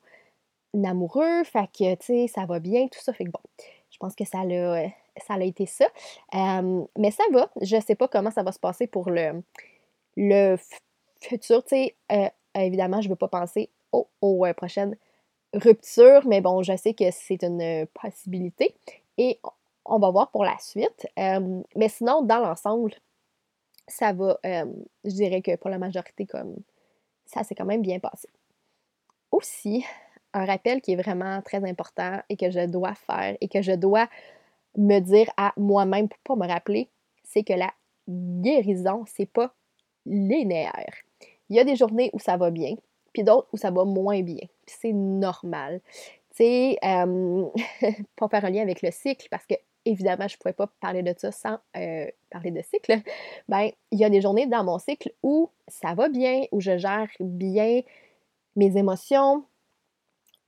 amoureux, 0.86 1.43
fait 1.43 1.67
que, 1.67 1.96
tu 1.96 2.05
sais, 2.05 2.27
ça 2.27 2.46
va 2.46 2.60
bien, 2.60 2.88
tout 2.88 3.00
ça. 3.00 3.13
Fait 3.13 3.25
que 3.25 3.31
bon, 3.31 3.39
je 3.89 3.98
pense 3.98 4.15
que 4.15 4.25
ça 4.25 4.43
l'a, 4.43 4.89
ça 5.25 5.36
a 5.36 5.41
été 5.41 5.65
ça. 5.65 5.88
mais 6.34 7.12
ça 7.12 7.24
va. 7.31 7.50
Je 7.62 7.79
sais 7.79 7.96
pas 7.96 8.07
comment 8.07 8.31
ça 8.31 8.43
va 8.43 8.51
se 8.51 8.60
passer 8.60 8.88
pour 8.88 9.10
le, 9.10 9.43
le 10.15 10.57
futur. 11.22 11.63
Euh, 11.74 12.29
évidemment, 12.55 13.01
je 13.01 13.10
veux 13.10 13.15
pas 13.15 13.27
penser 13.27 13.69
aux, 13.91 14.07
aux 14.22 14.46
euh, 14.46 14.53
prochaines 14.53 14.96
ruptures, 15.53 16.27
mais 16.27 16.41
bon, 16.41 16.62
je 16.62 16.75
sais 16.75 16.93
que 16.93 17.10
c'est 17.12 17.43
une 17.43 17.88
possibilité. 17.93 18.75
Et 19.17 19.39
on 19.86 20.00
va 20.00 20.12
voir 20.12 20.29
pour 20.31 20.43
la 20.43 20.57
suite. 20.60 21.07
mais 21.17 21.89
sinon, 21.89 22.22
dans 22.22 22.39
l'ensemble, 22.39 22.93
ça 23.88 24.12
va, 24.12 24.38
je 24.43 25.10
dirais 25.10 25.41
que 25.41 25.55
pour 25.55 25.69
la 25.69 25.77
majorité, 25.77 26.25
comme 26.25 26.57
ça 27.25 27.43
s'est 27.43 27.55
quand 27.55 27.65
même 27.65 27.81
bien 27.81 28.00
passé. 28.00 28.27
Aussi, 29.31 29.86
un 30.38 30.46
rappel 30.46 30.82
qui 30.82 30.94
est 30.94 30.96
vraiment 30.96 31.41
très 31.41 31.63
important 31.67 32.20
et 32.29 32.38
que 32.38 32.51
je 32.51 32.65
dois 32.65 32.94
faire 32.94 33.36
et 33.41 33.48
que 33.48 33.62
je 33.62 33.74
dois 33.74 34.08
me 34.77 35.00
dire 35.00 35.29
à 35.38 35.53
moi-même 35.58 36.08
pour 36.08 36.20
pas 36.20 36.46
me 36.46 36.51
rappeler, 36.51 36.89
c'est 37.24 37.44
que 37.44 37.53
la 37.53 37.72
guérison, 38.08 39.03
c'est 39.08 39.25
pas 39.25 39.53
linéaire. 40.06 40.94
Il 41.50 41.56
y 41.56 41.60
a 41.60 41.63
des 41.63 41.75
journées 41.75 42.10
où 42.13 42.20
ça 42.20 42.38
va 42.38 42.51
bien, 42.51 42.75
puis 43.13 43.24
d'autres 43.24 43.48
où 43.51 43.58
ça 43.58 43.72
va 43.72 43.84
moins 43.84 44.22
bien. 44.22 44.46
c'est 44.65 44.94
normal. 44.94 45.82
Tu 46.36 46.44
sais, 46.44 46.77
pour 48.15 48.29
faire 48.29 48.46
un 48.46 48.50
lien 48.50 48.62
avec 48.62 48.82
le 48.82 48.91
cycle, 48.91 49.27
parce 49.32 49.46
que 49.46 49.56
évidemment, 49.86 50.27
je 50.27 50.36
ne 50.36 50.38
pouvais 50.38 50.53
pas 50.53 50.67
parler 50.79 51.01
de 51.01 51.13
ça 51.17 51.32
sans 51.32 51.58
euh, 51.75 52.06
parler 52.29 52.51
de 52.51 52.62
cycle. 52.62 53.01
Ben, 53.48 53.72
il 53.91 54.00
y 54.00 54.06
a 54.06 54.10
des 54.10 54.22
journées 54.22 54.46
dans 54.46 54.63
mon 54.63 54.77
cycle 54.77 55.12
où 55.24 55.50
ça 55.67 55.94
va 55.96 56.10
bien, 56.10 56.44
où 56.51 56.60
je 56.60 56.77
gère 56.77 57.08
bien 57.20 57.82
mes 58.56 58.77
émotions, 58.77 59.46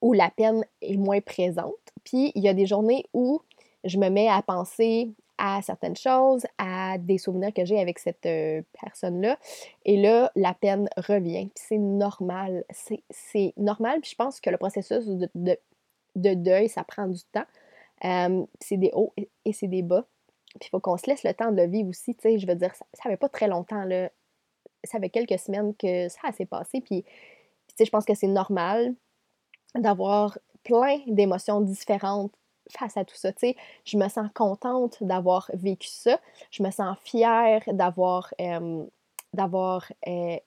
où 0.01 0.13
la 0.13 0.29
peine 0.29 0.63
est 0.81 0.97
moins 0.97 1.21
présente. 1.21 1.73
Puis 2.03 2.31
il 2.35 2.43
y 2.43 2.47
a 2.47 2.53
des 2.53 2.65
journées 2.65 3.05
où 3.13 3.41
je 3.83 3.97
me 3.97 4.09
mets 4.09 4.27
à 4.27 4.41
penser 4.41 5.13
à 5.39 5.61
certaines 5.61 5.95
choses, 5.95 6.45
à 6.57 6.97
des 6.97 7.17
souvenirs 7.17 7.53
que 7.53 7.63
j'ai 7.63 7.79
avec 7.79 7.97
cette 7.97 8.25
euh, 8.25 8.61
personne-là. 8.81 9.37
Et 9.85 9.95
là, 9.95 10.31
la 10.35 10.53
peine 10.53 10.89
revient. 10.97 11.49
Puis 11.55 11.65
c'est 11.67 11.77
normal. 11.77 12.65
C'est 13.09 13.53
normal. 13.55 14.01
Puis 14.01 14.11
je 14.11 14.15
pense 14.15 14.41
que 14.41 14.49
le 14.49 14.57
processus 14.57 15.05
de, 15.07 15.57
de, 16.15 16.33
deuil, 16.33 16.67
ça 16.67 16.83
prend 16.83 17.07
du 17.07 17.23
temps. 17.31 17.45
Euh, 18.03 18.45
c'est 18.59 18.77
des 18.77 18.91
hauts 18.93 19.13
et, 19.17 19.53
c'est 19.53 19.67
des 19.67 19.81
bas. 19.81 20.05
Puis 20.59 20.67
il 20.67 20.69
faut 20.69 20.81
qu'on 20.81 20.97
se 20.97 21.07
laisse 21.07 21.23
le 21.23 21.33
temps 21.33 21.51
de 21.51 21.57
le 21.57 21.67
vivre 21.67 21.89
aussi. 21.89 22.15
Tu 22.15 22.21
sais, 22.21 22.37
je 22.37 22.45
veux 22.45 22.55
dire, 22.55 22.75
ça, 22.75 22.85
ça 22.93 23.09
fait 23.09 23.17
pas 23.17 23.29
très 23.29 23.47
longtemps. 23.47 23.87
Ça 24.83 24.99
fait 24.99 25.09
quelques 25.09 25.39
semaines 25.39 25.73
que 25.75 26.09
ça 26.09 26.33
s'est 26.33 26.45
passé. 26.45 26.81
Puis, 26.81 27.03
tu 27.03 27.75
sais, 27.77 27.85
je 27.85 27.91
pense 27.91 28.03
que 28.03 28.13
c'est 28.13 28.27
normal 28.27 28.93
d'avoir 29.75 30.37
plein 30.63 30.99
d'émotions 31.07 31.61
différentes 31.61 32.31
face 32.71 32.97
à 32.97 33.05
tout 33.05 33.15
ça. 33.15 33.31
Je 33.85 33.97
me 33.97 34.07
sens 34.09 34.29
contente 34.33 35.01
d'avoir 35.01 35.49
vécu 35.53 35.87
ça. 35.87 36.19
Je 36.51 36.63
me 36.63 36.71
sens 36.71 36.97
fière 37.03 37.63
d'avoir 37.67 38.33
euh, 38.39 38.85
euh, 40.07 40.37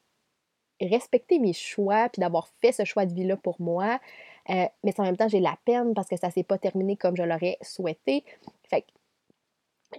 respecté 0.81 1.39
mes 1.39 1.53
choix 1.53 2.09
puis 2.09 2.21
d'avoir 2.21 2.49
fait 2.61 2.73
ce 2.73 2.85
choix 2.85 3.07
de 3.07 3.15
vie-là 3.15 3.37
pour 3.37 3.61
moi. 3.61 4.01
Euh, 4.51 4.67
mais 4.85 4.99
en 4.99 5.05
même 5.05 5.17
temps, 5.17 5.29
j'ai 5.29 5.41
la 5.41 5.57
peine 5.65 5.95
parce 5.95 6.09
que 6.09 6.17
ça 6.17 6.31
s'est 6.31 6.43
pas 6.43 6.59
terminé 6.59 6.97
comme 6.97 7.17
je 7.17 7.23
l'aurais 7.23 7.59
souhaité. 7.63 8.25
Fait 8.69 8.85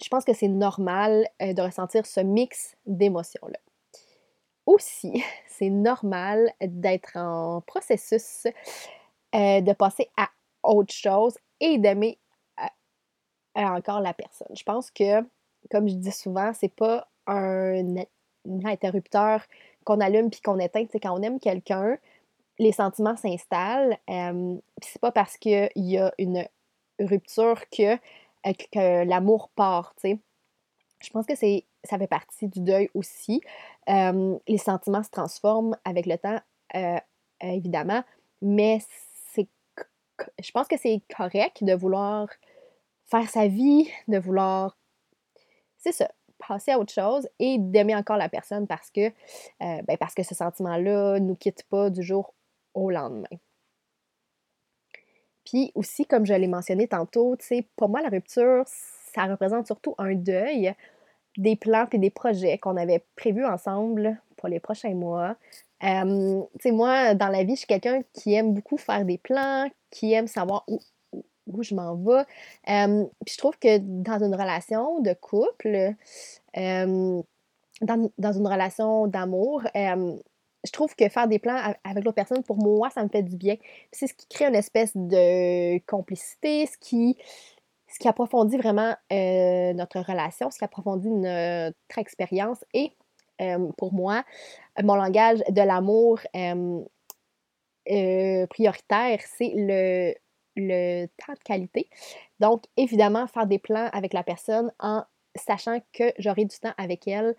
je 0.02 0.10
pense 0.10 0.26
que 0.26 0.34
c'est 0.34 0.48
normal 0.48 1.28
de 1.40 1.62
ressentir 1.62 2.08
ce 2.08 2.20
mix 2.20 2.76
d'émotions-là. 2.88 3.60
Aussi, 4.66 5.24
c'est 5.48 5.70
normal 5.70 6.52
d'être 6.62 7.16
en 7.16 7.62
processus 7.62 8.48
de 9.34 9.74
passer 9.74 10.10
à 10.16 10.30
autre 10.64 10.94
chose 10.94 11.36
et 11.60 11.78
d'aimer 11.78 12.20
euh, 13.56 13.62
encore 13.62 14.02
la 14.02 14.14
personne. 14.14 14.56
Je 14.56 14.64
pense 14.64 14.90
que, 14.90 15.22
comme 15.70 15.88
je 15.88 15.94
dis 15.94 16.12
souvent, 16.12 16.54
c'est 16.54 16.74
pas 16.74 17.08
un, 17.28 17.96
interrupteur 18.66 19.44
qu'on 19.86 20.00
allume 20.00 20.32
puis 20.32 20.42
qu'on 20.42 20.58
éteint. 20.58 20.86
C'est 20.92 21.00
quand 21.00 21.18
on 21.18 21.22
aime 21.22 21.40
quelqu'un, 21.40 21.98
les 22.58 22.72
sentiments 22.72 23.16
s'installent. 23.16 23.98
Euh, 24.10 24.56
c'est 24.82 25.00
pas 25.00 25.12
parce 25.12 25.38
qu'il 25.38 25.70
y 25.76 25.98
a 25.98 26.12
une 26.18 26.46
rupture 27.00 27.62
que, 27.70 27.94
euh, 27.94 28.54
que 28.72 29.04
l'amour 29.06 29.50
part. 29.50 29.94
Je 30.04 31.10
pense 31.12 31.28
que 31.28 31.36
c'est 31.36 31.66
ça 31.84 31.98
fait 31.98 32.08
partie 32.08 32.48
du 32.48 32.62
deuil 32.62 32.90
aussi. 32.94 33.42
les 33.88 34.58
sentiments 34.58 35.04
se 35.04 35.10
transforment 35.10 35.78
avec 35.84 36.06
le 36.06 36.18
temps, 36.18 36.40
évidemment, 37.42 38.04
mais 38.42 38.80
je 40.42 40.52
pense 40.52 40.68
que 40.68 40.78
c'est 40.78 41.02
correct 41.16 41.64
de 41.64 41.74
vouloir 41.74 42.28
faire 43.06 43.30
sa 43.30 43.48
vie, 43.48 43.90
de 44.08 44.18
vouloir, 44.18 44.78
c'est 45.78 45.92
ça, 45.92 46.10
passer 46.48 46.72
à 46.72 46.80
autre 46.80 46.94
chose 46.94 47.28
et 47.40 47.58
d'aimer 47.60 47.96
encore 47.96 48.18
la 48.18 48.30
personne 48.30 48.68
parce 48.68 48.90
que, 48.90 49.08
euh, 49.08 49.82
ben 49.88 49.98
parce 50.00 50.14
que 50.14 50.24
ce 50.24 50.36
sentiment-là 50.36 51.20
nous 51.20 51.36
quitte 51.36 51.64
pas 51.70 51.90
du 51.90 52.04
jour 52.04 52.34
au 52.74 52.90
lendemain. 52.90 53.38
Puis 55.46 55.72
aussi, 55.76 56.06
comme 56.06 56.26
je 56.26 56.34
l'ai 56.34 56.48
mentionné 56.48 56.88
tantôt, 56.88 57.36
pour 57.76 57.90
moi, 57.90 58.02
la 58.02 58.10
rupture, 58.10 58.64
ça 58.66 59.26
représente 59.26 59.68
surtout 59.68 59.94
un 59.98 60.16
deuil 60.16 60.74
des 61.38 61.56
plans 61.56 61.88
et 61.92 61.98
des 61.98 62.10
projets 62.10 62.58
qu'on 62.58 62.78
avait 62.78 63.06
prévus 63.16 63.46
ensemble 63.46 64.20
pour 64.38 64.50
les 64.50 64.60
prochains 64.60 64.94
mois. 64.94 65.36
Euh, 65.84 66.42
tu 66.54 66.70
sais, 66.70 66.72
moi, 66.72 67.14
dans 67.14 67.28
la 67.28 67.44
vie, 67.44 67.56
je 67.56 67.60
suis 67.60 67.68
quelqu'un 67.68 68.02
qui 68.14 68.34
aime 68.34 68.54
beaucoup 68.54 68.78
faire 68.78 69.04
des 69.04 69.18
plans, 69.18 69.70
qui 69.94 70.14
aime 70.14 70.28
savoir 70.28 70.64
où, 70.68 70.80
où 71.48 71.64
je 71.64 71.76
m'en 71.76 71.96
vais. 71.96 72.26
Euh, 72.70 73.06
puis 73.26 73.34
je 73.34 73.38
trouve 73.38 73.58
que 73.58 73.78
dans 73.78 74.24
une 74.24 74.36
relation 74.36 75.00
de 75.00 75.14
couple, 75.14 75.94
euh, 76.58 77.22
dans, 77.82 78.12
dans, 78.18 78.34
une 78.34 78.48
relation 78.48 79.08
d'amour, 79.08 79.64
je 79.76 80.72
trouve 80.72 80.96
que 80.96 81.10
faire 81.10 81.28
des 81.28 81.40
plans 81.40 81.58
avec 81.84 82.04
l'autre 82.04 82.16
personne, 82.16 82.44
pour 82.44 82.58
moi, 82.58 82.90
ça 82.90 83.04
me 83.04 83.10
fait 83.10 83.24
du 83.24 83.36
bien. 83.36 83.56
C'est 83.92 84.08
ce 84.08 84.14
qui 84.14 84.28
crée 84.28 84.46
une 84.46 84.56
espèce 84.56 84.92
de 84.96 85.78
complicité, 85.86 86.66
ce 86.66 86.78
qui, 86.78 87.18
ce 87.88 88.00
qui 88.00 88.08
approfondit 88.08 88.58
vraiment 88.58 88.96
notre 89.12 90.00
relation, 90.00 90.50
ce 90.50 90.58
qui 90.58 90.64
approfondit 90.66 91.10
notre 91.10 91.98
expérience 91.98 92.64
et 92.74 92.94
euh, 93.42 93.72
pour 93.78 93.94
moi, 93.94 94.24
mon 94.84 94.96
langage 94.96 95.40
de 95.50 95.62
l'amour 95.62 96.20
euh, 96.36 96.82
prioritaire, 97.86 99.20
c'est 99.38 99.52
le, 99.56 100.14
le 100.56 101.06
temps 101.08 101.34
de 101.34 101.44
qualité. 101.44 101.90
Donc, 102.40 102.64
évidemment, 102.78 103.28
faire 103.28 103.48
des 103.48 103.60
plans 103.60 103.90
avec 103.94 104.14
la 104.14 104.24
personne 104.24 104.72
en 104.80 105.04
sachant 105.36 105.80
que 105.94 106.14
j'aurai 106.20 106.46
du 106.46 106.58
temps 106.60 106.74
avec 106.78 107.08
elle, 107.08 107.36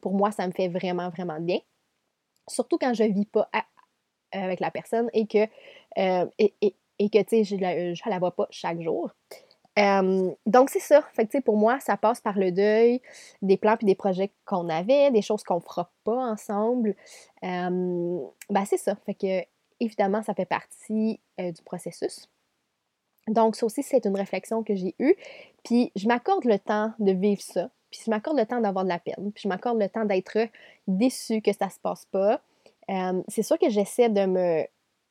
pour 0.00 0.14
moi, 0.14 0.32
ça 0.32 0.46
me 0.46 0.52
fait 0.52 0.68
vraiment, 0.68 1.10
vraiment 1.10 1.40
bien. 1.40 1.58
Surtout 2.48 2.76
quand 2.78 2.92
je 2.92 3.04
ne 3.04 3.12
vis 3.12 3.26
pas 3.26 3.48
avec 4.32 4.60
la 4.60 4.70
personne 4.70 5.08
et 5.12 5.26
que, 5.26 5.46
et, 5.96 7.08
que 7.10 7.22
tu 7.22 7.24
sais, 7.28 7.44
je 7.44 7.54
ne 7.54 8.10
la 8.10 8.18
vois 8.18 8.34
pas 8.34 8.48
chaque 8.50 8.80
jour 8.80 9.10
donc, 10.46 10.70
c'est 10.70 10.80
ça. 10.80 11.02
Fait 11.12 11.26
que, 11.26 11.38
pour 11.40 11.56
moi, 11.56 11.80
ça 11.80 11.96
passe 11.96 12.20
par 12.20 12.38
le 12.38 12.52
deuil 12.52 13.00
des 13.42 13.56
plans 13.56 13.76
et 13.80 13.84
des 13.84 13.94
projets 13.94 14.32
qu'on 14.44 14.68
avait, 14.68 15.10
des 15.10 15.22
choses 15.22 15.42
qu'on 15.42 15.60
fera 15.60 15.90
pas 16.04 16.16
ensemble. 16.16 16.94
ben, 17.42 18.64
c'est 18.66 18.76
ça. 18.76 18.96
Fait 19.06 19.14
que, 19.14 19.42
évidemment, 19.80 20.22
ça 20.22 20.34
fait 20.34 20.46
partie 20.46 21.20
euh, 21.40 21.52
du 21.52 21.62
processus. 21.62 22.28
Donc, 23.28 23.56
ça 23.56 23.66
aussi, 23.66 23.82
c'est 23.82 24.04
une 24.04 24.16
réflexion 24.16 24.62
que 24.62 24.74
j'ai 24.74 24.94
eue. 24.98 25.14
Puis, 25.64 25.92
je 25.96 26.06
m'accorde 26.06 26.44
le 26.44 26.58
temps 26.58 26.92
de 26.98 27.12
vivre 27.12 27.40
ça. 27.40 27.70
Puis, 27.90 28.00
je 28.04 28.10
m'accorde 28.10 28.38
le 28.38 28.46
temps 28.46 28.60
d'avoir 28.60 28.84
de 28.84 28.90
la 28.90 28.98
peine. 28.98 29.32
Puis, 29.32 29.42
je 29.44 29.48
m'accorde 29.48 29.80
le 29.80 29.88
temps 29.88 30.04
d'être 30.04 30.38
déçue 30.86 31.40
que 31.40 31.52
ça 31.52 31.70
se 31.70 31.78
passe 31.78 32.06
pas. 32.06 32.42
c'est 33.28 33.42
sûr 33.42 33.58
que 33.58 33.70
j'essaie 33.70 34.10
de 34.10 34.26
me 34.26 34.66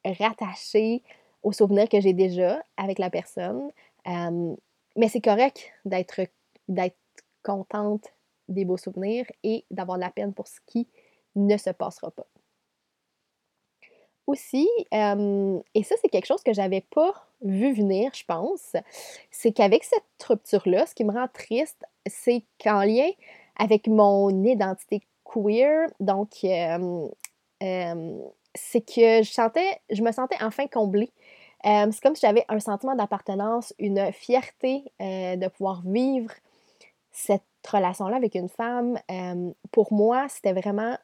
rattacher 0.05 1.01
aux 1.41 1.53
souvenirs 1.53 1.89
que 1.89 1.99
j'ai 1.99 2.13
déjà 2.13 2.63
avec 2.77 2.99
la 2.99 3.09
personne, 3.09 3.71
mais 4.05 5.07
c'est 5.09 5.21
correct 5.21 5.71
d'être, 5.85 6.21
d'être 6.67 6.97
contente 7.41 8.13
des 8.47 8.65
beaux 8.65 8.77
souvenirs 8.77 9.25
et 9.43 9.65
d'avoir 9.71 9.97
de 9.97 10.03
la 10.03 10.11
peine 10.11 10.33
pour 10.33 10.47
ce 10.47 10.59
qui 10.65 10.87
ne 11.35 11.57
se 11.57 11.69
passera 11.69 12.11
pas. 12.11 12.27
Aussi, 14.27 14.67
et 14.91 15.83
ça, 15.83 15.95
c'est 16.01 16.09
quelque 16.09 16.25
chose 16.25 16.43
que 16.43 16.53
j'avais 16.53 16.81
pas 16.81 17.13
vu 17.41 17.73
venir, 17.73 18.11
je 18.13 18.23
pense, 18.25 18.75
c'est 19.31 19.51
qu'avec 19.51 19.83
cette 19.83 20.03
rupture-là, 20.25 20.85
ce 20.85 20.95
qui 20.95 21.03
me 21.03 21.11
rend 21.11 21.27
triste, 21.27 21.83
c'est 22.05 22.43
qu'en 22.63 22.83
lien 22.83 23.09
avec 23.57 23.87
mon 23.87 24.43
identité 24.43 25.01
queer, 25.25 25.87
donc 25.99 26.29
c'est 28.55 28.81
que 28.81 29.23
je 29.23 29.31
sentais, 29.31 29.81
je 29.89 30.01
me 30.01 30.11
sentais 30.11 30.37
enfin 30.41 30.67
comblée. 30.67 31.11
c'est 31.63 32.01
comme 32.01 32.15
si 32.15 32.21
j'avais 32.21 32.45
un 32.49 32.59
sentiment 32.59 32.95
d'appartenance, 32.95 33.73
une 33.79 34.11
fierté 34.11 34.83
de 34.99 35.47
pouvoir 35.49 35.81
vivre 35.85 36.31
cette 37.11 37.43
relation-là 37.69 38.15
avec 38.17 38.35
une 38.35 38.49
femme. 38.49 38.99
pour 39.71 39.91
moi, 39.93 40.27
c'était 40.29 40.53
vraiment 40.53 40.97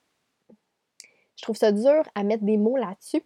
je 1.39 1.43
trouve 1.43 1.55
ça 1.55 1.71
dur 1.71 2.03
à 2.15 2.23
mettre 2.23 2.43
des 2.43 2.57
mots 2.57 2.75
là-dessus. 2.75 3.23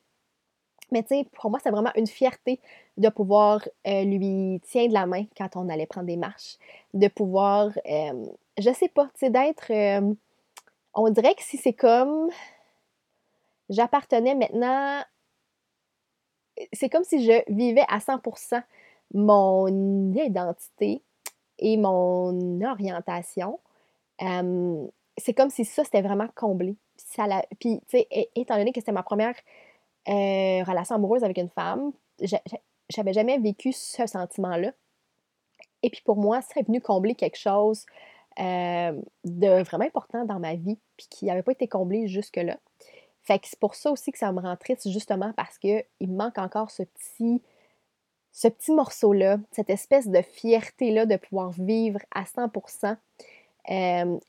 Mais 0.91 1.01
tu 1.01 1.10
sais, 1.10 1.27
pour 1.32 1.50
moi, 1.50 1.60
c'est 1.63 1.72
vraiment 1.72 1.89
une 1.96 2.05
fierté 2.05 2.60
de 2.98 3.10
pouvoir 3.10 3.67
euh, 3.88 4.03
lui 4.03 4.62
tiendre 4.62 4.93
la 4.93 5.08
main 5.08 5.25
quand 5.36 5.55
on 5.55 5.67
allait 5.67 5.88
prendre 5.88 6.05
des 6.05 6.15
marches. 6.15 6.58
De 6.93 7.08
pouvoir, 7.08 7.72
euh, 7.89 8.25
je 8.60 8.72
sais 8.72 8.89
pas, 8.89 9.05
tu 9.05 9.22
sais, 9.22 9.29
d'être. 9.32 9.72
Euh, 9.72 10.13
on 10.93 11.10
dirait 11.10 11.34
que 11.34 11.41
si 11.41 11.58
c'est 11.58 11.74
comme. 11.74 12.29
J'appartenais 13.70 14.36
maintenant. 14.36 15.01
C'est 16.72 16.89
comme 16.89 17.03
si 17.03 17.25
je 17.25 17.41
vivais 17.51 17.86
à 17.89 17.98
100% 17.98 18.62
mon 19.15 20.13
identité 20.13 21.01
et 21.58 21.77
mon 21.77 22.62
orientation. 22.62 23.60
c'est 25.17 25.34
comme 25.34 25.50
si 25.50 25.65
ça, 25.65 25.84
c'était 25.84 26.03
vraiment 26.03 26.27
comblé. 26.36 26.75
Puis, 27.60 27.81
tu 27.88 27.98
sais, 27.98 28.07
étant 28.36 28.57
donné 28.57 28.72
que 28.72 28.79
c'était 28.79 28.91
ma 28.91 29.03
première 29.03 29.36
euh, 30.10 30.63
relation 30.63 30.95
amoureuse 30.95 31.24
avec 31.24 31.38
une 31.38 31.50
femme, 31.50 31.91
j'avais 32.89 33.13
jamais 33.13 33.38
vécu 33.38 33.72
ce 33.72 34.05
sentiment-là. 34.05 34.72
Et 35.81 35.89
puis 35.89 36.01
pour 36.03 36.15
moi, 36.15 36.41
ça 36.41 36.60
est 36.60 36.63
venu 36.67 36.81
combler 36.81 37.13
quelque 37.15 37.38
chose 37.38 37.86
euh, 38.39 39.00
de 39.25 39.63
vraiment 39.63 39.86
important 39.86 40.25
dans 40.25 40.39
ma 40.39 40.55
vie, 40.55 40.79
puis 40.98 41.07
qui 41.10 41.25
n'avait 41.25 41.43
pas 41.43 41.51
été 41.51 41.67
comblé 41.67 42.07
jusque-là. 42.07 42.57
Fait 43.22 43.39
que 43.39 43.48
c'est 43.48 43.60
pour 43.60 43.75
ça 43.75 43.91
aussi 43.91 44.12
que 44.12 44.17
ça 44.17 44.31
me 44.31 44.41
rend 44.41 44.55
triste, 44.57 44.89
justement 44.89 45.31
parce 45.33 45.57
qu'il 45.57 45.86
me 46.01 46.15
manque 46.15 46.38
encore 46.38 46.72
ce 46.72 46.83
petit, 46.83 47.41
ce 48.31 48.48
petit 48.48 48.72
morceau-là, 48.72 49.38
cette 49.51 49.69
espèce 49.69 50.07
de 50.07 50.22
fierté-là 50.22 51.05
de 51.05 51.15
pouvoir 51.15 51.51
vivre 51.51 52.00
à 52.13 52.24
100% 52.24 52.98
euh, 53.69 54.19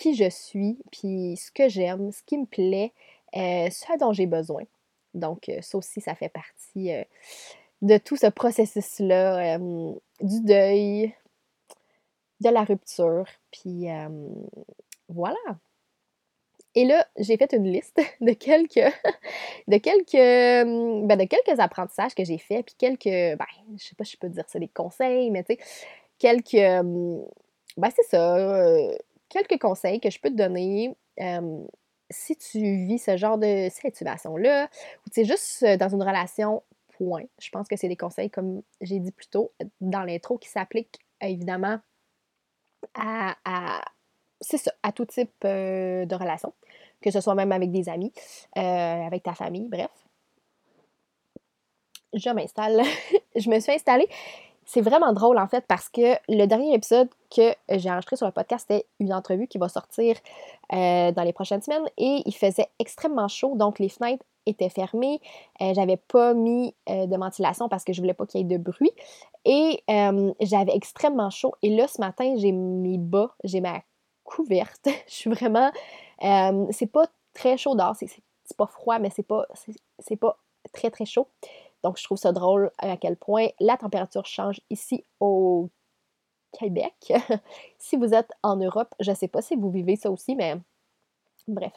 qui 0.00 0.14
je 0.14 0.28
suis, 0.28 0.78
puis 0.90 1.36
ce 1.36 1.52
que 1.52 1.68
j'aime, 1.68 2.10
ce 2.10 2.22
qui 2.24 2.38
me 2.38 2.46
plaît, 2.46 2.92
euh, 3.36 3.68
ce 3.70 3.98
dont 3.98 4.12
j'ai 4.12 4.26
besoin. 4.26 4.64
Donc, 5.14 5.48
euh, 5.48 5.60
ça 5.60 5.78
aussi, 5.78 6.00
ça 6.00 6.14
fait 6.14 6.28
partie 6.28 6.92
euh, 6.92 7.04
de 7.82 7.98
tout 7.98 8.16
ce 8.16 8.26
processus-là, 8.26 9.58
du 9.58 10.40
deuil, 10.42 11.14
de 12.40 12.48
la 12.48 12.64
rupture, 12.64 13.26
puis 13.50 13.86
voilà. 15.08 15.36
Et 16.76 16.84
là, 16.84 17.06
j'ai 17.18 17.36
fait 17.36 17.52
une 17.52 17.64
liste 17.64 18.00
de 18.20 18.32
quelques, 18.32 18.94
de 19.66 19.76
quelques, 19.78 21.06
ben, 21.06 21.16
de 21.16 21.24
quelques 21.24 21.58
apprentissages 21.58 22.14
que 22.14 22.24
j'ai 22.24 22.38
faits, 22.38 22.66
puis 22.66 22.74
quelques, 22.78 23.38
ben, 23.38 23.46
je 23.76 23.84
sais 23.84 23.94
pas 23.96 24.04
si 24.04 24.12
je 24.12 24.18
peux 24.18 24.28
dire 24.28 24.44
ça 24.48 24.58
des 24.58 24.68
conseils, 24.68 25.30
mais 25.30 25.42
tu 25.42 25.54
sais, 25.54 25.60
quelques, 26.18 26.84
ben, 27.76 27.90
c'est 27.94 28.08
ça, 28.08 28.36
quelques 29.30 29.58
conseils 29.58 30.00
que 30.00 30.10
je 30.10 30.20
peux 30.20 30.28
te 30.28 30.36
donner 30.36 30.94
si 32.10 32.36
tu 32.36 32.58
vis 32.86 32.98
ce 32.98 33.16
genre 33.16 33.38
de 33.38 33.68
situation-là, 33.70 34.68
ou 35.06 35.10
tu 35.10 35.20
es 35.20 35.24
juste 35.24 35.64
dans 35.64 35.88
une 35.88 36.02
relation, 36.02 36.62
point. 37.00 37.24
Je 37.40 37.48
pense 37.50 37.66
que 37.68 37.76
c'est 37.76 37.88
des 37.88 37.96
conseils, 37.96 38.30
comme 38.30 38.62
j'ai 38.80 38.98
dit 38.98 39.12
plus 39.12 39.28
tôt 39.28 39.52
dans 39.80 40.02
l'intro, 40.02 40.38
qui 40.38 40.48
s'appliquent 40.48 40.98
évidemment 41.20 41.78
à, 42.94 43.36
c'est 44.40 44.58
ça, 44.58 44.72
à 44.82 44.92
tout 44.92 45.06
type 45.06 45.32
de 45.42 46.14
relation, 46.14 46.52
que 47.00 47.10
ce 47.10 47.20
soit 47.20 47.34
même 47.34 47.52
avec 47.52 47.70
des 47.70 47.88
amis, 47.88 48.12
avec 48.54 49.22
ta 49.22 49.34
famille, 49.34 49.68
bref. 49.68 49.90
Je 52.12 52.30
m'installe. 52.30 52.82
je 53.36 53.48
me 53.48 53.60
suis 53.60 53.72
installée 53.72 54.08
c'est 54.72 54.82
vraiment 54.82 55.12
drôle 55.12 55.36
en 55.38 55.48
fait 55.48 55.64
parce 55.66 55.88
que 55.88 56.14
le 56.28 56.46
dernier 56.46 56.74
épisode 56.74 57.08
que 57.28 57.52
j'ai 57.70 57.90
enregistré 57.90 58.14
sur 58.14 58.26
le 58.26 58.32
podcast, 58.32 58.66
c'était 58.68 58.86
une 59.00 59.12
entrevue 59.12 59.48
qui 59.48 59.58
va 59.58 59.68
sortir 59.68 60.14
euh, 60.72 61.10
dans 61.10 61.24
les 61.24 61.32
prochaines 61.32 61.60
semaines 61.60 61.86
et 61.98 62.22
il 62.24 62.32
faisait 62.32 62.68
extrêmement 62.78 63.26
chaud, 63.26 63.56
donc 63.56 63.80
les 63.80 63.88
fenêtres 63.88 64.24
étaient 64.46 64.68
fermées. 64.68 65.20
Euh, 65.60 65.74
j'avais 65.74 65.96
pas 65.96 66.34
mis 66.34 66.72
euh, 66.88 67.06
de 67.06 67.16
ventilation 67.16 67.68
parce 67.68 67.82
que 67.82 67.92
je 67.92 68.00
voulais 68.00 68.14
pas 68.14 68.26
qu'il 68.26 68.42
y 68.42 68.44
ait 68.44 68.58
de 68.58 68.62
bruit 68.62 68.92
et 69.44 69.82
j'avais 70.40 70.76
extrêmement 70.76 71.30
chaud. 71.30 71.52
Et 71.62 71.74
là, 71.74 71.88
ce 71.88 72.00
matin, 72.00 72.36
j'ai 72.36 72.52
mes 72.52 72.98
bas, 72.98 73.34
j'ai 73.42 73.60
ma 73.60 73.82
couverte. 74.22 74.84
je 75.08 75.12
suis 75.12 75.30
vraiment. 75.30 75.72
c'est 76.70 76.92
pas 76.92 77.06
très 77.34 77.56
chaud 77.56 77.74
dehors, 77.74 77.96
c'est 77.96 78.56
pas 78.56 78.68
froid, 78.68 79.00
mais 79.00 79.10
c'est 79.10 79.26
pas, 79.26 79.46
c'est 79.98 80.16
pas 80.16 80.38
très 80.72 80.90
très 80.90 81.06
chaud. 81.06 81.26
Donc, 81.82 81.98
je 81.98 82.04
trouve 82.04 82.18
ça 82.18 82.32
drôle 82.32 82.70
à 82.78 82.96
quel 82.96 83.16
point 83.16 83.48
la 83.58 83.76
température 83.76 84.26
change 84.26 84.60
ici 84.70 85.04
au 85.18 85.70
Québec. 86.52 87.12
si 87.78 87.96
vous 87.96 88.14
êtes 88.14 88.32
en 88.42 88.56
Europe, 88.56 88.94
je 89.00 89.10
ne 89.10 89.16
sais 89.16 89.28
pas 89.28 89.42
si 89.42 89.56
vous 89.56 89.70
vivez 89.70 89.96
ça 89.96 90.10
aussi, 90.10 90.34
mais 90.34 90.56
bref. 91.48 91.72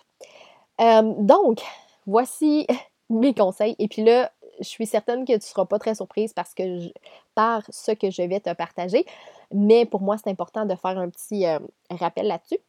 Euh, 0.81 1.13
donc, 1.19 1.61
voici 2.05 2.67
mes 3.09 3.33
conseils. 3.33 3.75
Et 3.79 3.87
puis 3.87 4.03
là, 4.03 4.31
je 4.59 4.67
suis 4.67 4.85
certaine 4.85 5.25
que 5.25 5.33
tu 5.33 5.37
ne 5.37 5.41
seras 5.41 5.65
pas 5.65 5.79
très 5.79 5.95
surprise 5.95 6.33
parce 6.33 6.53
que 6.53 6.91
par 7.35 7.63
ce 7.69 7.91
que 7.91 8.09
je 8.09 8.21
vais 8.23 8.39
te 8.39 8.53
partager. 8.53 9.05
Mais 9.51 9.85
pour 9.85 10.01
moi, 10.01 10.17
c'est 10.17 10.29
important 10.29 10.65
de 10.65 10.75
faire 10.75 10.97
un 10.97 11.09
petit 11.09 11.45
euh, 11.45 11.59
rappel 11.89 12.27
là-dessus. 12.27 12.59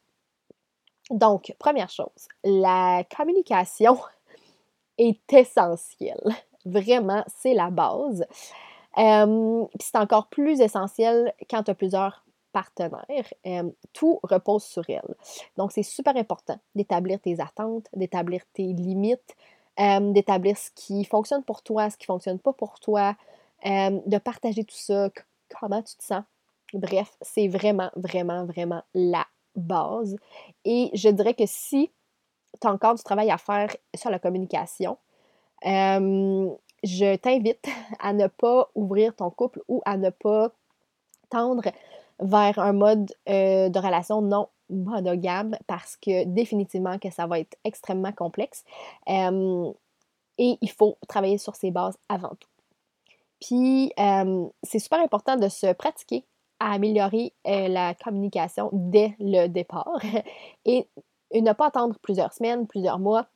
Donc, 1.11 1.55
première 1.59 1.91
chose, 1.91 2.29
la 2.45 3.05
communication 3.15 3.99
est 4.99 5.33
essentielle. 5.33 6.23
Vraiment, 6.65 7.25
c'est 7.27 7.55
la 7.55 7.71
base. 7.71 8.27
puis 8.95 9.03
c'est 9.81 9.99
encore 9.99 10.29
plus 10.29 10.61
essentiel 10.61 11.35
quand 11.51 11.63
tu 11.65 11.71
as 11.71 11.75
plusieurs 11.75 12.25
partenaires. 12.53 13.35
tout 13.93 14.21
repose 14.23 14.63
sur 14.63 14.89
elle. 14.89 15.15
Donc, 15.57 15.73
c'est 15.73 15.83
super 15.83 16.17
important 16.17 16.59
d'établir 16.75 17.21
tes 17.21 17.41
attentes, 17.41 17.89
d'établir 17.95 18.43
tes 18.53 18.73
limites, 18.73 19.35
d'établir 19.77 20.57
ce 20.57 20.71
qui 20.75 21.05
fonctionne 21.05 21.43
pour 21.43 21.63
toi, 21.63 21.91
ce 21.91 21.97
qui 21.97 22.05
ne 22.05 22.15
fonctionne 22.15 22.39
pas 22.39 22.53
pour 22.53 22.79
toi, 22.79 23.17
de 23.65 24.19
partager 24.19 24.65
tout 24.65 24.77
ça, 24.77 25.11
comment 25.61 25.83
tu 25.83 25.97
te 25.97 26.05
sens. 26.05 26.23
Bref, 26.73 27.17
c'est 27.21 27.49
vraiment, 27.49 27.91
vraiment, 27.97 28.45
vraiment 28.47 28.83
la 28.95 29.27
base. 29.57 30.17
Et 30.65 30.91
je 30.95 31.09
dirais 31.09 31.35
que 31.35 31.47
si 31.47 31.91
tu 32.61 32.67
as 32.67 32.73
encore 32.73 32.95
du 32.95 33.03
travail 33.03 33.31
à 33.31 33.39
faire 33.39 33.75
sur 33.97 34.11
la 34.11 34.19
communication, 34.19 34.97
je 35.65 37.17
t'invite 37.17 37.67
à 37.99 38.13
ne 38.13 38.27
pas 38.27 38.71
ouvrir 38.75 39.15
ton 39.17 39.31
couple 39.31 39.63
ou 39.69 39.83
à 39.85 39.97
ne 39.97 40.11
pas 40.11 40.51
tendre 41.31 41.65
vers 42.21 42.59
un 42.59 42.73
mode 42.73 43.11
de 43.27 43.79
relation 43.79 44.21
non 44.23 44.49
monogame 44.71 45.57
parce 45.67 45.97
que 45.97 46.25
définitivement 46.25 46.99
que 46.99 47.11
ça 47.11 47.27
va 47.27 47.41
être 47.41 47.57
extrêmement 47.65 48.13
complexe. 48.13 48.65
et 49.07 50.59
il 50.61 50.71
faut 50.71 50.99
travailler 51.09 51.39
sur 51.39 51.55
ses 51.57 51.71
bases 51.71 51.97
avant 52.09 52.35
tout. 52.41 52.49
Puis, 53.41 53.93
c'est 54.63 54.79
super 54.79 55.01
important 55.01 55.37
de 55.37 55.49
se 55.49 55.73
pratiquer 55.73 56.25
à 56.61 56.73
améliorer 56.73 57.33
la 57.45 57.95
communication 57.95 58.71
dès 58.73 59.15
le 59.19 59.49
départ 59.49 60.01
et 60.65 60.87
ne 61.35 61.53
pas 61.53 61.67
attendre 61.67 61.99
plusieurs 62.01 62.33
semaines, 62.33 62.67
plusieurs 62.67 62.99
mois 62.99 63.27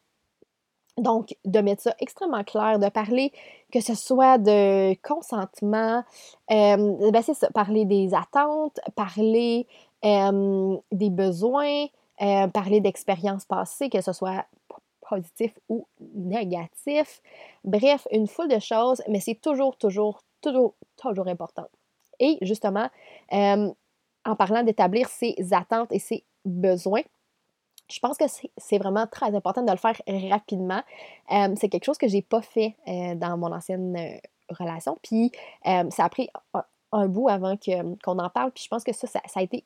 donc, 0.99 1.37
de 1.45 1.61
mettre 1.61 1.83
ça 1.83 1.95
extrêmement 2.01 2.45
clair, 2.45 2.79
de 2.79 2.89
parler 2.89 3.33
que 3.73 3.81
ce 3.81 3.95
soit 3.95 4.39
de 4.39 4.95
consentement, 5.03 6.03
euh, 6.51 7.11
ben 7.11 7.23
c'est 7.23 7.53
parler 7.53 7.85
des 7.85 8.15
attentes, 8.15 8.81
parler 8.95 9.67
des 10.03 11.11
besoins, 11.11 11.87
euh, 12.23 12.47
parler 12.49 12.81
d'expériences 12.81 13.45
passées, 13.45 13.91
que 13.91 14.01
ce 14.01 14.13
soit 14.13 14.47
positif 15.09 15.59
ou 15.69 15.87
négatif. 16.15 17.21
Bref, 17.65 18.07
une 18.13 18.29
foule 18.29 18.49
de 18.49 18.61
choses, 18.61 19.03
mais 19.09 19.21
c'est 19.21 19.41
toujours, 19.41 19.77
toujours, 19.77 20.21
toujours, 20.41 20.75
toujours 20.97 21.27
important. 21.27 21.67
Et 22.21 22.39
justement, 22.43 22.89
en 23.33 24.37
parlant 24.37 24.63
d'établir 24.63 25.09
ses 25.09 25.35
attentes 25.53 25.93
et 25.93 25.99
ses 25.99 26.25
besoins, 26.45 27.03
je 27.91 28.01
pense 28.01 28.19
que 28.19 28.25
c'est 28.57 28.79
vraiment 28.79 29.07
très 29.07 29.35
important 29.35 29.63
de 29.63 29.71
le 29.71 29.77
faire 29.77 30.01
rapidement. 30.31 30.83
Euh, 31.33 31.55
c'est 31.57 31.69
quelque 31.69 31.85
chose 31.85 31.99
que 31.99 32.09
j'ai 32.09 32.23
pas 32.23 32.43
fait 32.43 32.77
euh, 32.87 33.15
dans 33.15 33.37
mon 33.39 33.53
ancienne 33.53 33.97
euh, 33.97 34.19
relation. 34.51 34.99
Puis 35.03 35.33
ça 35.65 36.05
a 36.05 36.09
pris 36.09 36.29
un, 36.93 37.07
bout 37.09 37.29
avant 37.29 37.57
qu'on 37.57 38.19
en 38.19 38.31
parle. 38.31 38.51
Puis 38.53 38.65
je 38.65 38.69
pense 38.69 38.85
que 38.85 38.93
ça, 38.93 39.07
ça, 39.07 39.21
a 39.35 39.43
été 39.43 39.65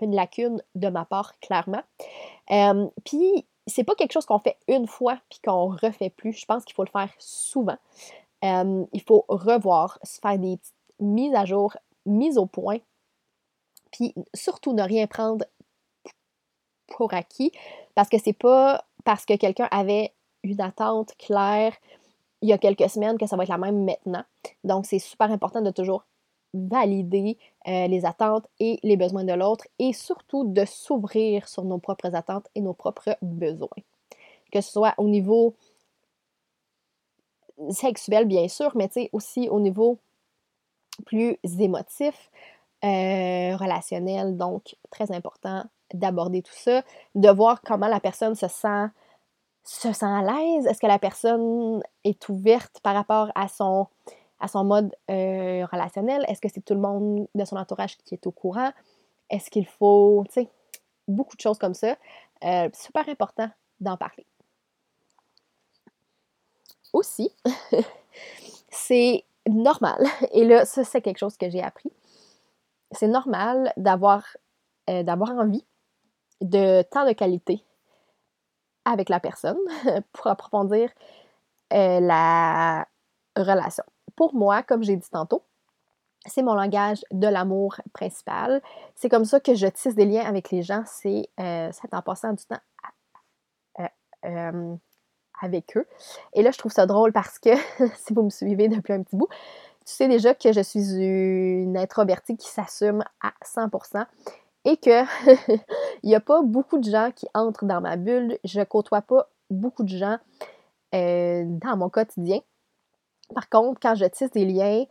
une 0.00 0.14
lacune 0.14 0.62
de 0.74 0.88
ma 0.88 1.04
part, 1.04 1.38
clairement. 1.40 1.82
puis 3.04 3.46
c'est 3.66 3.84
pas 3.84 3.94
quelque 3.94 4.12
chose 4.12 4.26
qu'on 4.26 4.38
fait 4.38 4.58
une 4.68 4.86
fois 4.86 5.18
puis 5.30 5.40
qu'on 5.44 5.68
refait 5.68 6.10
plus. 6.10 6.32
Je 6.32 6.44
pense 6.44 6.64
qu'il 6.64 6.74
faut 6.74 6.84
le 6.84 6.90
faire 6.90 7.10
souvent. 7.18 7.78
Il 8.42 9.02
faut 9.06 9.24
revoir, 9.28 9.98
se 10.02 10.20
faire 10.20 10.38
des 10.38 10.56
petites 10.56 10.74
mises 11.00 11.34
à 11.34 11.44
jour, 11.44 11.76
mises 12.06 12.38
au 12.38 12.46
point, 12.46 12.78
puis 13.90 14.12
surtout 14.34 14.72
ne 14.72 14.82
rien 14.82 15.06
prendre 15.06 15.44
acquis 17.12 17.52
parce 17.94 18.08
que 18.08 18.18
c'est 18.18 18.32
pas 18.32 18.84
parce 19.04 19.24
que 19.24 19.34
quelqu'un 19.36 19.68
avait 19.70 20.12
une 20.42 20.60
attente 20.60 21.14
claire 21.18 21.72
il 22.44 22.48
y 22.48 22.52
a 22.52 22.58
quelques 22.58 22.90
semaines 22.90 23.16
que 23.16 23.26
ça 23.26 23.36
va 23.36 23.44
être 23.44 23.48
la 23.48 23.56
même 23.56 23.84
maintenant. 23.84 24.22
Donc, 24.64 24.84
c'est 24.84 24.98
super 24.98 25.30
important 25.30 25.62
de 25.62 25.70
toujours 25.70 26.04
valider 26.52 27.38
euh, 27.66 27.86
les 27.86 28.04
attentes 28.04 28.46
et 28.60 28.78
les 28.82 28.98
besoins 28.98 29.24
de 29.24 29.32
l'autre 29.32 29.66
et 29.78 29.94
surtout 29.94 30.44
de 30.44 30.66
s'ouvrir 30.66 31.48
sur 31.48 31.64
nos 31.64 31.78
propres 31.78 32.14
attentes 32.14 32.46
et 32.54 32.60
nos 32.60 32.74
propres 32.74 33.16
besoins. 33.22 33.82
Que 34.52 34.60
ce 34.60 34.70
soit 34.72 34.92
au 34.98 35.08
niveau 35.08 35.54
sexuel, 37.70 38.26
bien 38.26 38.46
sûr, 38.48 38.72
mais 38.74 38.90
aussi 39.12 39.48
au 39.48 39.58
niveau 39.58 39.98
plus 41.06 41.38
émotif, 41.58 42.30
euh, 42.84 43.56
relationnel. 43.56 44.36
Donc, 44.36 44.76
très 44.90 45.10
important 45.12 45.64
d'aborder 45.92 46.42
tout 46.42 46.54
ça, 46.54 46.82
de 47.14 47.28
voir 47.28 47.60
comment 47.62 47.88
la 47.88 48.00
personne 48.00 48.34
se 48.34 48.48
sent 48.48 48.86
se 49.64 49.92
sent 49.92 50.04
à 50.04 50.22
l'aise? 50.22 50.66
Est-ce 50.66 50.80
que 50.80 50.86
la 50.86 50.98
personne 50.98 51.82
est 52.04 52.28
ouverte 52.28 52.80
par 52.82 52.94
rapport 52.94 53.30
à 53.34 53.48
son, 53.48 53.86
à 54.38 54.48
son 54.48 54.64
mode 54.64 54.94
euh, 55.10 55.64
relationnel? 55.72 56.24
Est-ce 56.28 56.40
que 56.40 56.48
c'est 56.52 56.60
tout 56.60 56.74
le 56.74 56.80
monde 56.80 57.28
de 57.34 57.44
son 57.46 57.56
entourage 57.56 57.96
qui 58.04 58.14
est 58.14 58.26
au 58.26 58.30
courant? 58.30 58.72
Est-ce 59.30 59.50
qu'il 59.50 59.66
faut, 59.66 60.22
tu 60.28 60.34
sais, 60.34 60.50
beaucoup 61.08 61.36
de 61.36 61.40
choses 61.40 61.58
comme 61.58 61.74
ça. 61.74 61.96
Euh, 62.44 62.68
super 62.72 63.08
important 63.08 63.50
d'en 63.80 63.96
parler. 63.96 64.26
Aussi, 66.92 67.30
c'est 68.70 69.24
normal, 69.48 70.04
et 70.32 70.44
là, 70.44 70.64
ça, 70.64 70.84
c'est 70.84 71.00
quelque 71.00 71.18
chose 71.18 71.36
que 71.36 71.50
j'ai 71.50 71.62
appris. 71.62 71.90
C'est 72.92 73.08
normal 73.08 73.72
d'avoir 73.76 74.24
euh, 74.88 75.02
d'avoir 75.02 75.30
envie 75.30 75.64
de 76.40 76.82
temps 76.82 77.06
de 77.06 77.12
qualité 77.12 77.64
avec 78.84 79.08
la 79.08 79.20
personne 79.20 79.58
pour 80.12 80.26
approfondir 80.26 80.90
euh, 81.72 82.00
la 82.00 82.86
relation. 83.36 83.84
Pour 84.16 84.34
moi, 84.34 84.62
comme 84.62 84.82
j'ai 84.82 84.96
dit 84.96 85.10
tantôt, 85.10 85.42
c'est 86.26 86.42
mon 86.42 86.54
langage 86.54 87.04
de 87.10 87.26
l'amour 87.26 87.76
principal. 87.92 88.62
C'est 88.94 89.08
comme 89.08 89.24
ça 89.24 89.40
que 89.40 89.54
je 89.54 89.66
tisse 89.66 89.94
des 89.94 90.06
liens 90.06 90.24
avec 90.24 90.50
les 90.50 90.62
gens. 90.62 90.82
C'est 90.86 91.28
euh, 91.40 91.70
en 91.92 92.02
passant 92.02 92.32
du 92.32 92.44
temps 92.44 92.60
euh, 94.24 94.76
avec 95.42 95.76
eux. 95.76 95.86
Et 96.32 96.42
là, 96.42 96.50
je 96.50 96.58
trouve 96.58 96.72
ça 96.72 96.86
drôle 96.86 97.12
parce 97.12 97.38
que, 97.38 97.50
si 97.96 98.14
vous 98.14 98.22
me 98.22 98.30
suivez 98.30 98.68
depuis 98.68 98.92
un 98.92 99.02
petit 99.02 99.16
bout, 99.16 99.28
tu 99.84 99.92
sais 99.92 100.08
déjà 100.08 100.34
que 100.34 100.52
je 100.52 100.60
suis 100.60 100.80
une 100.80 101.76
introvertie 101.76 102.36
qui 102.36 102.48
s'assume 102.48 103.04
à 103.20 103.32
100% 103.44 104.06
et 104.64 104.76
que 104.76 105.04
il 106.02 106.08
n'y 106.08 106.14
a 106.14 106.20
pas 106.20 106.42
beaucoup 106.42 106.78
de 106.78 106.90
gens 106.90 107.10
qui 107.14 107.26
entrent 107.34 107.64
dans 107.64 107.80
ma 107.80 107.96
bulle. 107.96 108.38
Je 108.44 108.62
côtoie 108.62 109.02
pas 109.02 109.28
beaucoup 109.50 109.84
de 109.84 109.96
gens 109.96 110.18
euh, 110.94 111.44
dans 111.46 111.76
mon 111.76 111.88
quotidien. 111.88 112.40
Par 113.34 113.48
contre, 113.48 113.80
quand 113.80 113.94
je 113.94 114.04
tisse 114.06 114.30
des 114.30 114.44
liens 114.44 114.84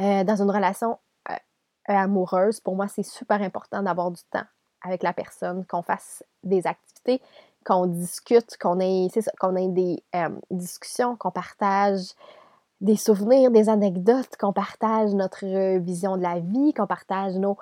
euh, 0.00 0.24
dans 0.24 0.42
une 0.42 0.50
relation 0.50 0.98
euh, 1.30 1.34
amoureuse, 1.86 2.60
pour 2.60 2.76
moi, 2.76 2.88
c'est 2.88 3.02
super 3.02 3.40
important 3.42 3.82
d'avoir 3.82 4.10
du 4.10 4.22
temps 4.30 4.44
avec 4.82 5.02
la 5.02 5.14
personne, 5.14 5.64
qu'on 5.66 5.82
fasse 5.82 6.22
des 6.42 6.66
activités, 6.66 7.22
qu'on 7.64 7.86
discute, 7.86 8.58
qu'on 8.58 8.80
ait, 8.80 9.08
qu'on 9.40 9.56
ait 9.56 9.68
des 9.68 10.02
discussions, 10.50 11.16
qu'on 11.16 11.30
partage 11.30 12.08
des 12.82 12.96
souvenirs, 12.96 13.50
des 13.50 13.70
anecdotes, 13.70 14.36
qu'on 14.38 14.52
partage 14.52 15.14
notre 15.14 15.78
vision 15.78 16.18
de 16.18 16.22
la 16.22 16.40
vie, 16.40 16.74
qu'on 16.74 16.86
partage 16.86 17.34
nos, 17.36 17.56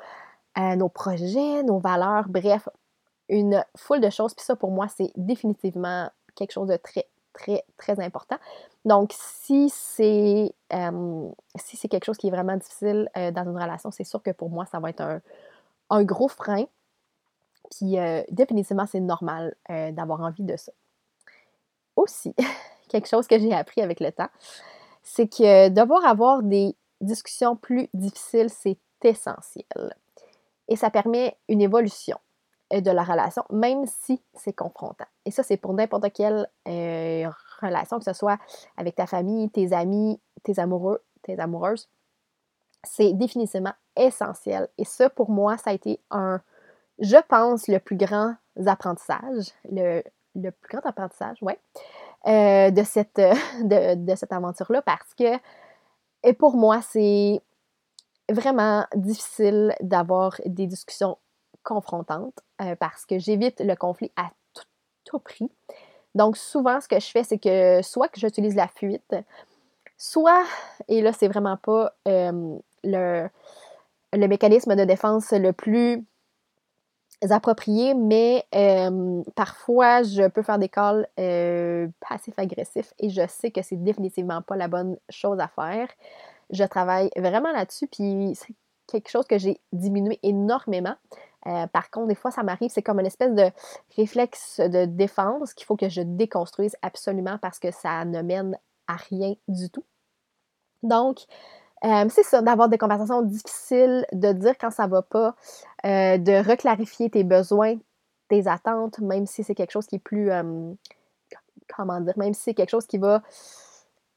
nos 0.56 0.88
projets, 0.88 1.62
nos 1.62 1.78
valeurs, 1.78 2.28
bref, 2.28 2.68
une 3.28 3.64
foule 3.76 4.00
de 4.00 4.10
choses. 4.10 4.34
Puis 4.34 4.44
ça, 4.44 4.56
pour 4.56 4.70
moi, 4.70 4.88
c'est 4.88 5.10
définitivement 5.16 6.10
quelque 6.34 6.52
chose 6.52 6.68
de 6.68 6.76
très, 6.76 7.06
très, 7.32 7.64
très 7.76 7.98
important. 8.00 8.36
Donc, 8.84 9.12
si 9.14 9.70
c'est 9.70 10.54
si 11.56 11.76
c'est 11.76 11.88
quelque 11.88 12.04
chose 12.04 12.16
qui 12.16 12.28
est 12.28 12.30
vraiment 12.30 12.56
difficile 12.56 13.08
euh, 13.16 13.30
dans 13.30 13.44
une 13.44 13.58
relation, 13.60 13.90
c'est 13.90 14.04
sûr 14.04 14.22
que 14.22 14.30
pour 14.30 14.50
moi, 14.50 14.66
ça 14.66 14.80
va 14.80 14.90
être 14.90 15.20
un, 15.90 16.04
gros 16.04 16.28
frein. 16.28 16.64
Puis 17.70 17.98
euh, 17.98 18.22
définitivement, 18.30 18.86
c'est 18.86 19.00
normal 19.00 19.54
euh, 19.70 19.92
d'avoir 19.92 20.20
envie 20.20 20.44
de 20.44 20.56
ça. 20.56 20.72
Aussi, 21.96 22.34
quelque 22.88 23.08
chose 23.08 23.26
que 23.26 23.38
j'ai 23.38 23.54
appris 23.54 23.82
avec 23.82 24.00
le 24.00 24.12
temps, 24.12 24.30
c'est 25.02 25.28
que 25.28 25.68
devoir 25.68 26.04
avoir 26.06 26.42
des 26.42 26.74
discussions 27.00 27.56
plus 27.56 27.88
difficiles, 27.94 28.50
c'est 28.50 28.78
essentiel 29.04 29.96
et 30.68 30.76
ça 30.76 30.90
permet 30.90 31.36
une 31.48 31.60
évolution 31.60 32.18
euh, 32.72 32.80
de 32.80 32.90
la 32.90 33.02
relation, 33.02 33.44
même 33.50 33.84
si 33.86 34.22
c'est 34.34 34.52
confrontant. 34.52 35.06
Et 35.24 35.30
ça, 35.30 35.42
c'est 35.42 35.56
pour 35.56 35.74
n'importe 35.74 36.12
quelle 36.12 36.48
euh, 36.68 37.28
relation, 37.60 37.98
que 37.98 38.04
ce 38.04 38.12
soit 38.12 38.38
avec 38.76 38.94
ta 38.94 39.06
famille, 39.06 39.50
tes 39.50 39.72
amis, 39.72 40.20
tes 40.42 40.58
amoureux, 40.58 41.02
tes 41.22 41.38
amoureuses. 41.38 41.88
C'est 42.84 43.12
définitivement 43.12 43.74
essentiel. 43.96 44.68
Et 44.78 44.84
ça, 44.84 45.10
pour 45.10 45.30
moi, 45.30 45.56
ça 45.56 45.70
a 45.70 45.72
été 45.72 46.00
un, 46.10 46.40
je 46.98 47.16
pense, 47.28 47.68
le 47.68 47.78
plus 47.78 47.96
grand 47.96 48.34
apprentissage, 48.66 49.52
le, 49.70 50.02
plus 50.34 50.68
grand 50.68 50.86
apprentissage, 50.86 51.38
ouais, 51.42 51.58
euh, 52.26 52.70
de 52.70 52.82
cette, 52.82 53.16
de, 53.62 53.94
de 53.94 54.14
cette 54.14 54.32
aventure-là 54.32 54.82
parce 54.82 55.14
que, 55.14 55.38
et 56.24 56.32
pour 56.32 56.56
moi, 56.56 56.80
c'est 56.82 57.42
vraiment 58.32 58.86
difficile 58.94 59.74
d'avoir 59.80 60.40
des 60.44 60.66
discussions 60.66 61.18
confrontantes 61.62 62.40
euh, 62.60 62.74
parce 62.76 63.06
que 63.06 63.18
j'évite 63.18 63.60
le 63.60 63.74
conflit 63.74 64.10
à 64.16 64.30
tout, 65.04 65.18
prix. 65.18 65.50
Donc, 66.14 66.38
souvent, 66.38 66.80
ce 66.80 66.88
que 66.88 66.98
je 66.98 67.06
fais, 67.06 67.22
c'est 67.22 67.38
que 67.38 67.82
soit 67.82 68.08
que 68.08 68.18
j'utilise 68.18 68.54
la 68.54 68.66
fuite, 68.66 69.14
soit, 69.98 70.44
et 70.88 71.02
là, 71.02 71.12
c'est 71.12 71.28
vraiment 71.28 71.58
pas 71.58 71.92
euh, 72.08 72.56
le, 72.82 73.28
le 74.14 74.26
mécanisme 74.26 74.74
de 74.74 74.84
défense 74.84 75.32
le 75.32 75.52
plus 75.52 76.02
approprié, 77.28 77.94
mais 77.94 78.44
euh, 78.54 79.22
parfois 79.36 80.02
je 80.02 80.26
peux 80.26 80.42
faire 80.42 80.58
des 80.58 80.68
calls 80.68 81.06
passifs-agressifs 82.00 82.94
et 82.98 83.10
je 83.10 83.26
sais 83.28 83.50
que 83.50 83.62
c'est 83.62 83.76
définitivement 83.76 84.42
pas 84.42 84.56
la 84.56 84.66
bonne 84.66 84.96
chose 85.08 85.38
à 85.38 85.46
faire 85.46 85.88
je 86.52 86.64
travaille 86.64 87.10
vraiment 87.16 87.50
là-dessus, 87.50 87.86
puis 87.88 88.32
c'est 88.34 88.54
quelque 88.86 89.10
chose 89.10 89.26
que 89.26 89.38
j'ai 89.38 89.60
diminué 89.72 90.18
énormément. 90.22 90.94
Euh, 91.46 91.66
par 91.66 91.90
contre, 91.90 92.08
des 92.08 92.14
fois, 92.14 92.30
ça 92.30 92.42
m'arrive, 92.42 92.70
c'est 92.70 92.82
comme 92.82 93.00
une 93.00 93.06
espèce 93.06 93.34
de 93.34 93.50
réflexe 93.96 94.60
de 94.60 94.84
défense 94.84 95.54
qu'il 95.54 95.66
faut 95.66 95.76
que 95.76 95.88
je 95.88 96.02
déconstruise 96.02 96.76
absolument 96.82 97.38
parce 97.38 97.58
que 97.58 97.70
ça 97.72 98.04
ne 98.04 98.22
mène 98.22 98.56
à 98.86 98.94
rien 98.94 99.34
du 99.48 99.70
tout. 99.70 99.84
Donc, 100.82 101.20
euh, 101.84 102.06
c'est 102.10 102.22
ça, 102.22 102.42
d'avoir 102.42 102.68
des 102.68 102.78
conversations 102.78 103.22
difficiles, 103.22 104.06
de 104.12 104.32
dire 104.32 104.56
quand 104.58 104.70
ça 104.70 104.86
va 104.86 105.02
pas, 105.02 105.34
euh, 105.84 106.18
de 106.18 106.48
reclarifier 106.48 107.10
tes 107.10 107.24
besoins, 107.24 107.76
tes 108.28 108.46
attentes, 108.46 109.00
même 109.00 109.26
si 109.26 109.42
c'est 109.42 109.56
quelque 109.56 109.72
chose 109.72 109.86
qui 109.86 109.96
est 109.96 109.98
plus, 109.98 110.30
comment 111.76 112.00
dire, 112.00 112.16
même 112.16 112.34
si 112.34 112.42
c'est 112.42 112.54
quelque 112.54 112.70
chose 112.70 112.86
qui 112.86 112.98
va 112.98 113.22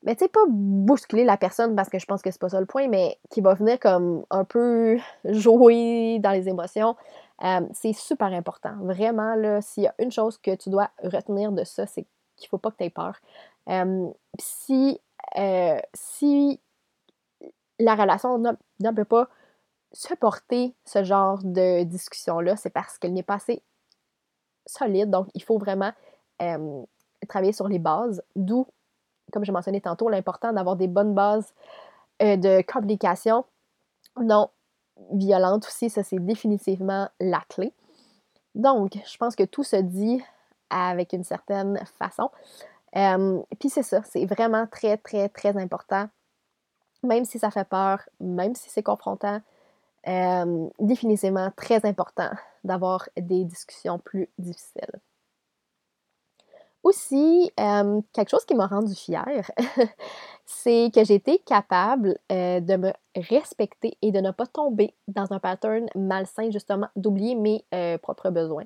mais 0.06 0.15
tu 0.15 0.24
sais, 0.24 0.30
pas 0.30 0.46
bousculer 0.48 1.24
la 1.24 1.36
personne 1.36 1.76
parce 1.76 1.89
que 1.89 1.98
je 1.98 2.06
pense 2.06 2.22
que 2.22 2.30
c'est 2.30 2.39
pas 2.39 2.50
ça 2.50 2.60
le 2.60 2.68
point, 2.68 2.88
mais 2.88 3.20
qui 3.32 3.41
va 3.41 3.56
venir 3.56 3.80
comme 3.80 4.24
un 4.30 4.46
peu 4.46 4.98
jouer 5.26 6.20
dans 6.20 6.32
les 6.32 6.48
émotions. 6.48 6.96
Euh, 7.44 7.62
c'est 7.74 7.91
super 7.91 8.28
important. 8.28 8.76
Vraiment, 8.82 9.34
là, 9.36 9.62
s'il 9.62 9.84
y 9.84 9.88
a 9.88 9.96
une 9.98 10.12
chose 10.12 10.38
que 10.38 10.56
tu 10.56 10.70
dois 10.70 10.91
retenir 11.04 11.52
de 11.52 11.63
ça, 11.63 11.88
c'est 11.88 12.06
qu'il 12.38 12.48
faut 12.50 12.60
pas 12.60 12.70
que 12.70 12.78
tu 12.78 12.84
aies 12.84 12.91
peur. 12.91 13.15
Euh, 13.68 14.08
si, 14.39 15.02
euh, 15.38 15.80
si 15.96 16.62
la 17.80 17.96
relation 17.96 18.38
ne 18.38 18.91
peut 18.91 19.06
pas 19.06 19.28
supporter 19.91 20.76
ce 20.86 21.04
genre 21.04 21.39
de 21.44 21.84
discussion-là, 21.84 22.56
c'est 22.58 22.70
parce 22.70 23.00
qu'elle 23.00 23.13
n'est 23.13 23.24
pas 23.24 23.36
assez 23.36 23.63
solide. 24.68 25.10
Donc, 25.10 25.28
il 25.34 25.41
faut 25.41 25.58
vraiment 25.58 25.91
travailler 27.28 27.54
sur 27.54 27.68
les 27.68 27.80
bases, 27.80 28.22
d'où 28.36 28.68
comme 29.31 29.45
je 29.45 29.51
mentionnais 29.51 29.81
tantôt, 29.81 30.09
l'important 30.09 30.53
d'avoir 30.53 30.75
des 30.75 30.88
bonnes 30.88 31.13
bases 31.13 31.53
euh, 32.21 32.38
de 32.38 32.61
communication 32.61 33.45
non 34.21 34.49
violente 35.11 35.65
aussi, 35.67 35.89
ça 35.89 36.03
c'est 36.03 36.19
définitivement 36.19 37.09
la 37.19 37.41
clé. 37.49 37.73
Donc, 38.53 38.97
je 39.05 39.17
pense 39.17 39.35
que 39.35 39.43
tout 39.43 39.63
se 39.63 39.75
dit 39.75 40.23
avec 40.69 41.13
une 41.13 41.23
certaine 41.23 41.79
façon. 41.99 42.29
Euh, 42.95 43.41
puis 43.59 43.69
c'est 43.69 43.83
ça, 43.83 44.01
c'est 44.03 44.25
vraiment 44.25 44.67
très, 44.67 44.97
très, 44.97 45.27
très 45.27 45.57
important. 45.57 46.07
Même 47.03 47.25
si 47.25 47.38
ça 47.38 47.51
fait 47.51 47.67
peur, 47.67 47.99
même 48.19 48.55
si 48.55 48.69
c'est 48.69 48.83
confrontant, 48.83 49.41
euh, 50.07 50.67
définitivement 50.79 51.51
très 51.55 51.85
important 51.85 52.29
d'avoir 52.63 53.09
des 53.17 53.43
discussions 53.43 53.99
plus 53.99 54.29
difficiles. 54.38 55.01
Aussi, 56.86 57.52
quelque 57.58 58.30
chose 58.30 58.45
qui 58.45 58.54
m'a 58.54 58.67
rendu 58.67 58.93
fière, 58.93 59.50
c'est 60.45 60.91
que 60.93 61.04
j'ai 61.04 61.15
été 61.15 61.39
capable 61.39 62.19
de 62.30 62.76
me 62.76 62.93
respecter 63.15 63.98
et 64.04 64.12
de 64.12 64.19
ne 64.19 64.30
pas 64.30 64.45
tomber 64.45 64.93
dans 65.08 65.34
un 65.34 65.39
pattern 65.39 65.88
malsain, 65.95 66.52
justement, 66.52 66.88
d'oublier 66.95 67.34
mes 67.34 67.65
propres 68.04 68.30
besoins, 68.30 68.65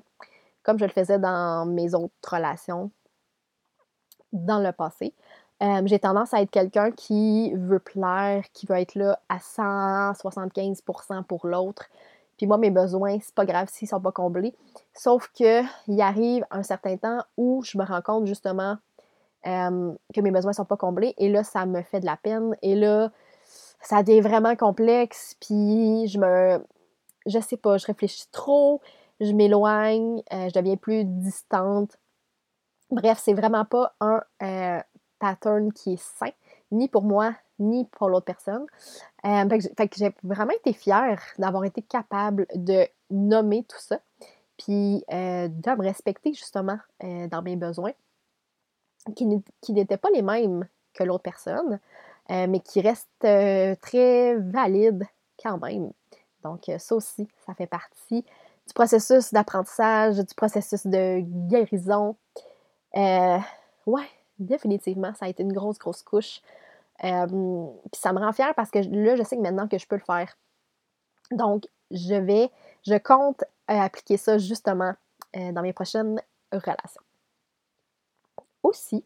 comme 0.62 0.78
je 0.78 0.84
le 0.84 0.90
faisais 0.90 1.18
dans 1.18 1.64
mes 1.64 1.94
autres 1.94 2.12
relations 2.30 2.90
dans 4.34 4.58
le 4.58 4.72
passé. 4.72 5.14
j'ai 5.86 5.98
tendance 5.98 6.34
à 6.34 6.42
être 6.42 6.50
quelqu'un 6.50 6.90
qui 6.90 7.54
veut 7.54 7.78
plaire, 7.78 8.44
qui 8.52 8.66
veut 8.66 8.76
être 8.76 8.96
là 8.96 9.18
à 9.30 9.38
175% 9.38 11.24
pour 11.24 11.46
l'autre, 11.46 11.86
puis 12.40 12.46
moi, 12.46 12.56
mes 12.56 12.70
besoins, 12.70 13.18
c'est 13.20 13.34
pas 13.34 13.44
grave 13.44 13.68
s'ils 13.70 13.86
sont 13.86 14.00
pas 14.00 14.12
comblés. 14.12 14.54
Sauf 14.94 15.30
que 15.38 15.60
il 15.88 16.00
arrive 16.00 16.42
un 16.50 16.62
certain 16.62 16.96
temps 16.96 17.22
où 17.36 17.62
je 17.62 17.76
me 17.76 17.84
rends 17.84 18.00
compte 18.00 18.26
justement 18.26 18.78
euh, 19.46 19.92
que 20.14 20.20
mes 20.22 20.30
besoins 20.30 20.54
sont 20.54 20.64
pas 20.64 20.78
comblés. 20.78 21.14
Et 21.18 21.28
là, 21.28 21.44
ça 21.44 21.66
me 21.66 21.82
fait 21.82 22.00
de 22.00 22.06
la 22.06 22.16
peine. 22.16 22.56
Et 22.62 22.76
là, 22.76 23.10
ça 23.82 24.02
devient 24.02 24.22
vraiment 24.22 24.56
complexe. 24.56 25.36
Puis 25.38 26.08
je 26.08 26.18
me. 26.18 26.64
Je 27.26 27.38
sais 27.40 27.58
pas, 27.58 27.76
je 27.76 27.84
réfléchis 27.84 28.24
trop, 28.32 28.80
je 29.20 29.32
m'éloigne, 29.32 30.22
euh, 30.32 30.48
je 30.48 30.58
deviens 30.58 30.76
plus 30.76 31.04
distante. 31.04 31.98
Bref, 32.90 33.20
c'est 33.22 33.34
vraiment 33.34 33.66
pas 33.66 33.94
un 34.00 34.22
euh, 34.42 34.80
pattern 35.18 35.74
qui 35.74 35.92
est 35.92 36.02
sain, 36.02 36.30
ni 36.72 36.88
pour 36.88 37.02
moi, 37.02 37.34
ni 37.60 37.84
pour 37.84 38.08
l'autre 38.08 38.26
personne. 38.26 38.66
Euh, 39.24 39.48
fait 39.76 39.94
j'ai 39.96 40.14
vraiment 40.22 40.52
été 40.52 40.72
fière 40.72 41.22
d'avoir 41.38 41.64
été 41.64 41.82
capable 41.82 42.46
de 42.54 42.86
nommer 43.10 43.64
tout 43.64 43.78
ça, 43.78 44.00
puis 44.56 45.04
euh, 45.12 45.48
de 45.48 45.70
me 45.70 45.82
respecter 45.82 46.32
justement 46.32 46.78
euh, 47.04 47.28
dans 47.28 47.42
mes 47.42 47.56
besoins, 47.56 47.92
qui 49.14 49.26
n'étaient 49.72 49.96
pas 49.96 50.10
les 50.10 50.22
mêmes 50.22 50.66
que 50.94 51.04
l'autre 51.04 51.22
personne, 51.22 51.78
mais 52.28 52.60
qui 52.60 52.80
restent 52.80 53.08
très 53.18 54.36
valides 54.36 55.06
quand 55.42 55.58
même. 55.58 55.90
Donc 56.44 56.70
ça 56.78 56.94
aussi, 56.94 57.26
ça 57.46 57.54
fait 57.54 57.66
partie 57.66 58.22
du 58.66 58.74
processus 58.74 59.32
d'apprentissage, 59.32 60.18
du 60.18 60.34
processus 60.36 60.86
de 60.86 61.20
guérison. 61.48 62.14
ouais, 62.94 64.08
définitivement, 64.38 65.12
ça 65.14 65.26
a 65.26 65.28
été 65.28 65.42
une 65.42 65.52
grosse, 65.52 65.78
grosse 65.78 66.02
couche 66.02 66.40
puis 67.00 68.00
ça 68.00 68.12
me 68.12 68.18
rend 68.18 68.32
fière 68.32 68.54
parce 68.54 68.70
que 68.70 68.78
là, 68.78 69.16
je 69.16 69.22
sais 69.22 69.36
que 69.36 69.42
maintenant 69.42 69.68
que 69.68 69.78
je 69.78 69.86
peux 69.86 69.96
le 69.96 70.04
faire. 70.04 70.36
Donc, 71.30 71.64
je 71.90 72.14
vais, 72.14 72.50
je 72.86 72.96
compte 72.96 73.44
euh, 73.70 73.78
appliquer 73.78 74.16
ça 74.16 74.38
justement 74.38 74.94
euh, 75.36 75.52
dans 75.52 75.62
mes 75.62 75.72
prochaines 75.72 76.20
relations. 76.52 77.02
Aussi, 78.62 79.04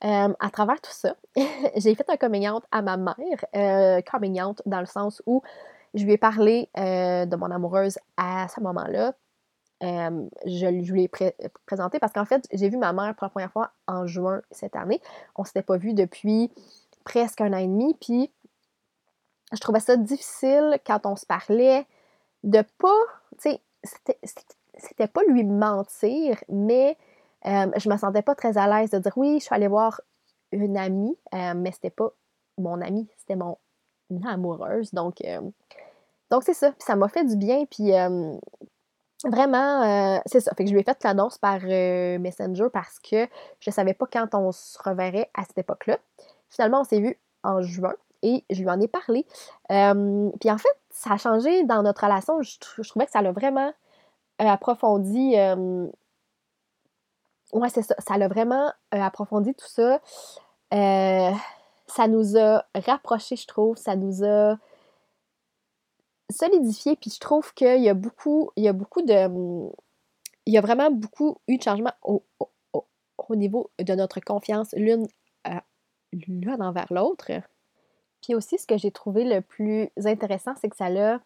à 0.00 0.50
travers 0.52 0.80
tout 0.80 0.92
ça, 0.92 1.14
j'ai 1.76 1.94
fait 1.94 2.08
un 2.08 2.16
coming 2.16 2.48
out 2.48 2.64
à 2.70 2.82
ma 2.82 2.96
mère, 2.96 3.44
euh, 3.54 4.00
coming 4.02 4.40
out 4.42 4.60
dans 4.66 4.80
le 4.80 4.86
sens 4.86 5.22
où 5.26 5.42
je 5.94 6.04
lui 6.04 6.12
ai 6.12 6.18
parlé 6.18 6.68
de 6.76 7.36
mon 7.36 7.50
amoureuse 7.50 7.98
à 8.16 8.48
ce 8.48 8.60
moment-là. 8.60 9.14
je 9.80 10.92
lui 10.92 11.04
ai 11.04 11.08
présenté 11.66 11.98
parce 11.98 12.12
qu'en 12.12 12.24
fait, 12.24 12.46
j'ai 12.52 12.68
vu 12.68 12.76
ma 12.76 12.92
mère 12.92 13.14
pour 13.14 13.24
la 13.24 13.30
première 13.30 13.52
fois 13.52 13.70
en 13.86 14.06
juin 14.06 14.42
cette 14.50 14.76
année. 14.76 15.00
On 15.36 15.42
ne 15.42 15.46
s'était 15.46 15.62
pas 15.62 15.76
vu 15.76 15.94
depuis 15.94 16.50
presque 17.08 17.40
un 17.40 17.52
an 17.54 17.58
et 17.58 17.66
demi, 17.66 17.94
puis 18.00 18.30
je 19.52 19.60
trouvais 19.60 19.80
ça 19.80 19.96
difficile 19.96 20.78
quand 20.86 21.06
on 21.06 21.16
se 21.16 21.24
parlait 21.24 21.86
de 22.44 22.62
pas, 22.78 23.00
tu 23.40 23.50
sais, 23.50 23.60
c'était 24.74 25.08
pas 25.08 25.22
lui 25.26 25.44
mentir, 25.44 26.38
mais 26.50 26.98
euh, 27.46 27.70
je 27.76 27.88
me 27.88 27.96
sentais 27.96 28.22
pas 28.22 28.34
très 28.34 28.58
à 28.58 28.66
l'aise 28.66 28.90
de 28.90 28.98
dire 28.98 29.12
oui, 29.16 29.38
je 29.40 29.44
suis 29.46 29.54
allée 29.54 29.68
voir 29.68 30.02
une 30.52 30.76
amie, 30.76 31.16
euh, 31.34 31.54
mais 31.56 31.72
c'était 31.72 31.90
pas 31.90 32.10
mon 32.58 32.80
amie, 32.82 33.08
c'était 33.16 33.36
mon 33.36 33.56
amoureuse. 34.26 34.92
Donc, 34.92 35.22
euh, 35.24 35.40
donc 36.30 36.42
c'est 36.42 36.54
ça. 36.54 36.70
Puis 36.72 36.82
ça 36.84 36.94
m'a 36.94 37.08
fait 37.08 37.24
du 37.24 37.36
bien. 37.36 37.64
Puis 37.66 37.92
vraiment, 39.24 40.20
c'est 40.26 40.40
ça. 40.40 40.52
Fait 40.54 40.64
que 40.64 40.68
je 40.68 40.74
lui 40.74 40.80
ai 40.80 40.84
fait 40.84 41.02
l'annonce 41.04 41.38
par 41.38 41.60
Messenger 41.62 42.66
parce 42.72 42.98
que 42.98 43.26
je 43.60 43.70
savais 43.70 43.94
pas 43.94 44.06
quand 44.12 44.34
on 44.34 44.52
se 44.52 44.78
reverrait 44.82 45.30
à 45.34 45.44
cette 45.44 45.58
époque-là. 45.58 45.98
Finalement, 46.50 46.80
on 46.80 46.84
s'est 46.84 47.00
vu 47.00 47.18
en 47.42 47.62
juin 47.62 47.94
et 48.22 48.44
je 48.50 48.62
lui 48.62 48.70
en 48.70 48.80
ai 48.80 48.88
parlé. 48.88 49.26
puis 49.68 50.50
en 50.50 50.58
fait, 50.58 50.78
ça 50.90 51.12
a 51.12 51.16
changé 51.16 51.64
dans 51.64 51.82
notre 51.82 52.04
relation. 52.04 52.42
Je, 52.42 52.58
trouvais 52.88 53.06
que 53.06 53.12
ça 53.12 53.22
l'a 53.22 53.32
vraiment 53.32 53.72
euh, 54.40 54.46
approfondi. 54.46 55.34
ouais, 57.52 57.68
c'est 57.68 57.82
ça. 57.82 57.94
Ça 57.98 58.18
l'a 58.18 58.28
vraiment 58.28 58.72
euh, 58.94 59.00
approfondi 59.00 59.54
tout 59.54 59.68
ça. 59.68 60.00
Euh, 60.74 61.30
ça 61.86 62.08
nous 62.08 62.36
a 62.36 62.64
rapprochés, 62.74 63.36
je 63.36 63.46
trouve. 63.46 63.76
Ça 63.76 63.94
nous 63.96 64.24
a 64.24 64.56
solidifié. 66.30 66.96
Puis 66.96 67.10
je 67.10 67.20
trouve 67.20 67.54
qu'il 67.54 67.82
y 67.82 67.88
a 67.88 67.94
beaucoup, 67.94 68.50
il 68.56 68.64
y 68.64 68.68
a 68.68 68.72
beaucoup 68.72 69.02
de. 69.02 69.70
Il 70.46 70.54
y 70.54 70.58
a 70.58 70.60
vraiment 70.60 70.90
beaucoup 70.90 71.38
eu 71.46 71.58
de 71.58 71.62
changements 71.62 71.94
au, 72.02 72.24
au 72.72 73.36
niveau 73.36 73.70
de 73.78 73.94
notre 73.94 74.20
confiance 74.20 74.70
l'une 74.72 75.06
l'un 76.12 76.60
envers 76.60 76.92
l'autre. 76.92 77.30
Puis 78.22 78.34
aussi, 78.34 78.58
ce 78.58 78.66
que 78.66 78.76
j'ai 78.76 78.90
trouvé 78.90 79.24
le 79.24 79.40
plus 79.40 79.90
intéressant, 80.04 80.52
c'est 80.60 80.68
que 80.68 80.76
ça 80.76 80.88
l'a 80.88 81.20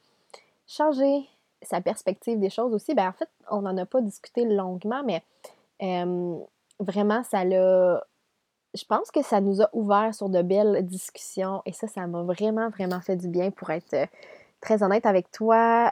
changé 0.67 1.29
sa 1.63 1.81
perspective 1.81 2.39
des 2.39 2.51
choses 2.51 2.75
aussi. 2.75 2.95
Ben, 2.95 3.09
en 3.09 3.13
fait, 3.13 3.29
on 3.51 3.63
n'en 3.63 3.77
a 3.77 3.87
pas 3.87 4.01
discuté 4.01 4.45
longuement, 4.45 5.03
mais 5.05 5.23
vraiment, 6.79 7.23
ça 7.25 7.45
l'a. 7.45 8.05
Je 8.75 8.85
pense 8.87 9.11
que 9.11 9.23
ça 9.23 9.41
nous 9.41 9.61
a 9.61 9.69
ouvert 9.75 10.15
sur 10.15 10.31
de 10.31 10.41
belles 10.41 10.87
discussions 10.87 11.61
et 11.67 11.73
ça, 11.73 11.87
ça 11.89 12.07
m'a 12.07 12.23
vraiment, 12.23 12.71
vraiment 12.71 13.03
fait 13.03 13.17
du 13.17 13.29
bien 13.29 13.51
pour 13.51 13.69
être 13.69 13.93
euh, 13.93 14.07
très 14.63 14.83
honnête 14.83 15.05
avec 15.05 15.31
toi. 15.31 15.91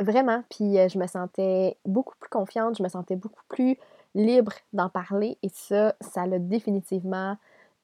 vraiment. 0.00 0.42
Puis 0.50 0.78
euh, 0.78 0.88
je 0.88 0.98
me 0.98 1.06
sentais 1.06 1.76
beaucoup 1.84 2.14
plus 2.18 2.30
confiante, 2.30 2.78
je 2.78 2.82
me 2.82 2.88
sentais 2.88 3.14
beaucoup 3.14 3.44
plus 3.48 3.78
libre 4.16 4.52
d'en 4.72 4.88
parler 4.88 5.38
et 5.42 5.50
ça, 5.50 5.94
ça 6.00 6.26
l'a 6.26 6.40
définitivement 6.40 7.36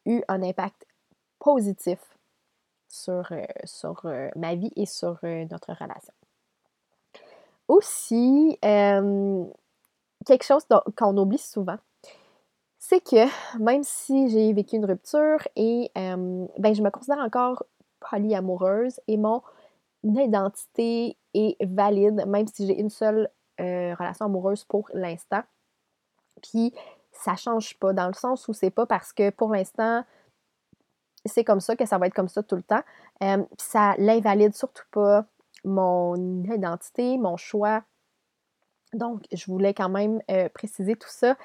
eu 0.08 0.22
un 0.28 0.42
impact 0.42 0.86
positif 1.38 1.98
sur, 2.88 3.30
euh, 3.32 3.44
sur 3.64 4.00
euh, 4.04 4.28
ma 4.34 4.54
vie 4.54 4.72
et 4.76 4.86
sur 4.86 5.18
euh, 5.24 5.44
notre 5.50 5.72
relation. 5.72 6.12
Aussi, 7.68 8.58
quelque 8.62 10.42
chose 10.42 10.64
qu'on 10.96 11.16
oublie 11.18 11.36
souvent, 11.36 11.76
c'est 12.78 13.00
que 13.00 13.26
même 13.58 13.82
si 13.82 14.30
j'ai 14.30 14.54
vécu 14.54 14.76
une 14.76 14.86
rupture 14.86 15.46
et 15.54 15.90
ben, 15.94 16.48
je 16.74 16.80
me 16.80 16.88
considère 16.88 17.18
encore 17.18 17.64
polyamoureuse 18.00 19.00
et 19.06 19.18
mon 19.18 19.42
identité 20.02 21.18
est 21.34 21.62
valide, 21.62 22.24
même 22.26 22.46
si 22.46 22.66
j'ai 22.66 22.80
une 22.80 22.88
seule 22.88 23.28
relation 23.58 24.24
amoureuse 24.24 24.64
pour 24.64 24.88
l'instant. 24.94 25.42
Puis 26.40 26.72
ça 27.18 27.34
change 27.34 27.78
pas, 27.78 27.92
dans 27.92 28.06
le 28.06 28.14
sens 28.14 28.46
où 28.48 28.52
c'est 28.52 28.70
pas 28.70 28.86
parce 28.86 29.12
que 29.12 29.30
pour 29.30 29.50
l'instant, 29.50 30.04
c'est 31.24 31.44
comme 31.44 31.60
ça 31.60 31.74
que 31.74 31.84
ça 31.84 31.98
va 31.98 32.06
être 32.06 32.14
comme 32.14 32.28
ça 32.28 32.42
tout 32.42 32.56
le 32.56 32.62
temps. 32.62 32.82
Euh, 33.22 33.44
ça 33.58 33.94
l'invalide 33.98 34.54
surtout 34.54 34.84
pas 34.92 35.26
mon 35.64 36.14
identité, 36.44 37.18
mon 37.18 37.36
choix. 37.36 37.82
Donc, 38.94 39.24
je 39.32 39.44
voulais 39.46 39.74
quand 39.74 39.88
même 39.88 40.22
euh, 40.30 40.48
préciser 40.48 40.94
tout 40.94 41.10
ça 41.10 41.36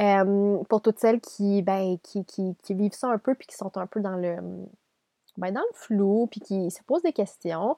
euh, 0.00 0.58
pour 0.68 0.82
toutes 0.82 0.98
celles 0.98 1.20
qui, 1.20 1.62
ben, 1.62 1.98
qui, 2.02 2.24
qui, 2.24 2.74
vivent 2.74 2.92
ça 2.92 3.08
un 3.08 3.18
peu 3.18 3.34
puis 3.36 3.46
qui 3.46 3.54
sont 3.54 3.78
un 3.78 3.86
peu 3.86 4.00
dans 4.00 4.16
le, 4.16 4.36
ben, 5.36 5.52
dans 5.52 5.60
le 5.60 5.74
flou 5.74 6.26
puis 6.26 6.40
qui 6.40 6.70
se 6.72 6.82
posent 6.82 7.02
des 7.02 7.12
questions. 7.12 7.76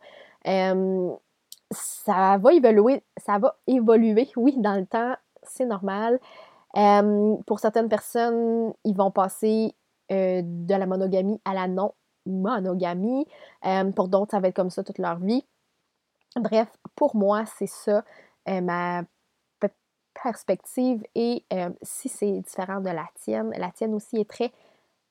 ça 1.70 2.38
va 2.38 2.52
évoluer, 2.54 3.04
ça 3.18 3.38
va 3.38 3.58
évoluer, 3.66 4.30
oui, 4.36 4.54
dans 4.56 4.76
le 4.76 4.86
temps, 4.86 5.14
c'est 5.42 5.66
normal 5.66 6.18
pour 6.74 7.60
certaines 7.60 7.88
personnes, 7.88 8.72
ils 8.84 8.96
vont 8.96 9.10
passer 9.10 9.74
euh, 10.10 10.42
de 10.44 10.74
la 10.74 10.86
monogamie 10.86 11.40
à 11.44 11.54
la 11.54 11.68
non-monogamie. 11.68 13.26
pour 13.94 14.08
d'autres, 14.08 14.32
ça 14.32 14.40
va 14.40 14.48
être 14.48 14.56
comme 14.56 14.70
ça 14.70 14.82
toute 14.82 14.98
leur 14.98 15.18
vie. 15.18 15.44
Bref, 16.36 16.68
pour 16.96 17.14
moi, 17.14 17.44
c'est 17.46 17.68
ça 17.68 18.04
euh, 18.48 18.60
ma 18.60 19.02
perspective 20.22 21.02
et 21.16 21.44
si 21.82 22.08
c'est 22.08 22.40
différent 22.40 22.80
de 22.80 22.88
la 22.88 23.06
tienne, 23.16 23.52
la 23.56 23.72
tienne 23.72 23.94
aussi 23.94 24.16
est 24.18 24.30
très 24.30 24.52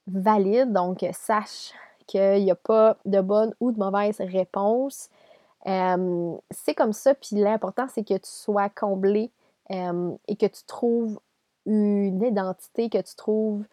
valide. 0.07 0.71
Donc, 0.71 1.05
sache 1.11 1.73
qu'il 2.07 2.43
n'y 2.43 2.51
a 2.51 2.55
pas 2.55 2.97
de 3.03 3.19
bonne 3.19 3.53
ou 3.59 3.73
de 3.73 3.79
mauvaise 3.79 4.21
réponse. 4.21 5.09
c'est 5.65 6.73
comme 6.75 6.93
ça, 6.93 7.13
puis 7.15 7.35
l'important, 7.35 7.87
c'est 7.89 8.05
que 8.05 8.13
tu 8.13 8.29
sois 8.29 8.69
comblé 8.69 9.29
et 9.69 10.35
que 10.37 10.45
tu 10.45 10.63
trouves 10.65 11.19
une 11.65 12.21
identité, 12.23 12.89
que 12.89 12.99
tu 12.99 13.15
trouves 13.15 13.65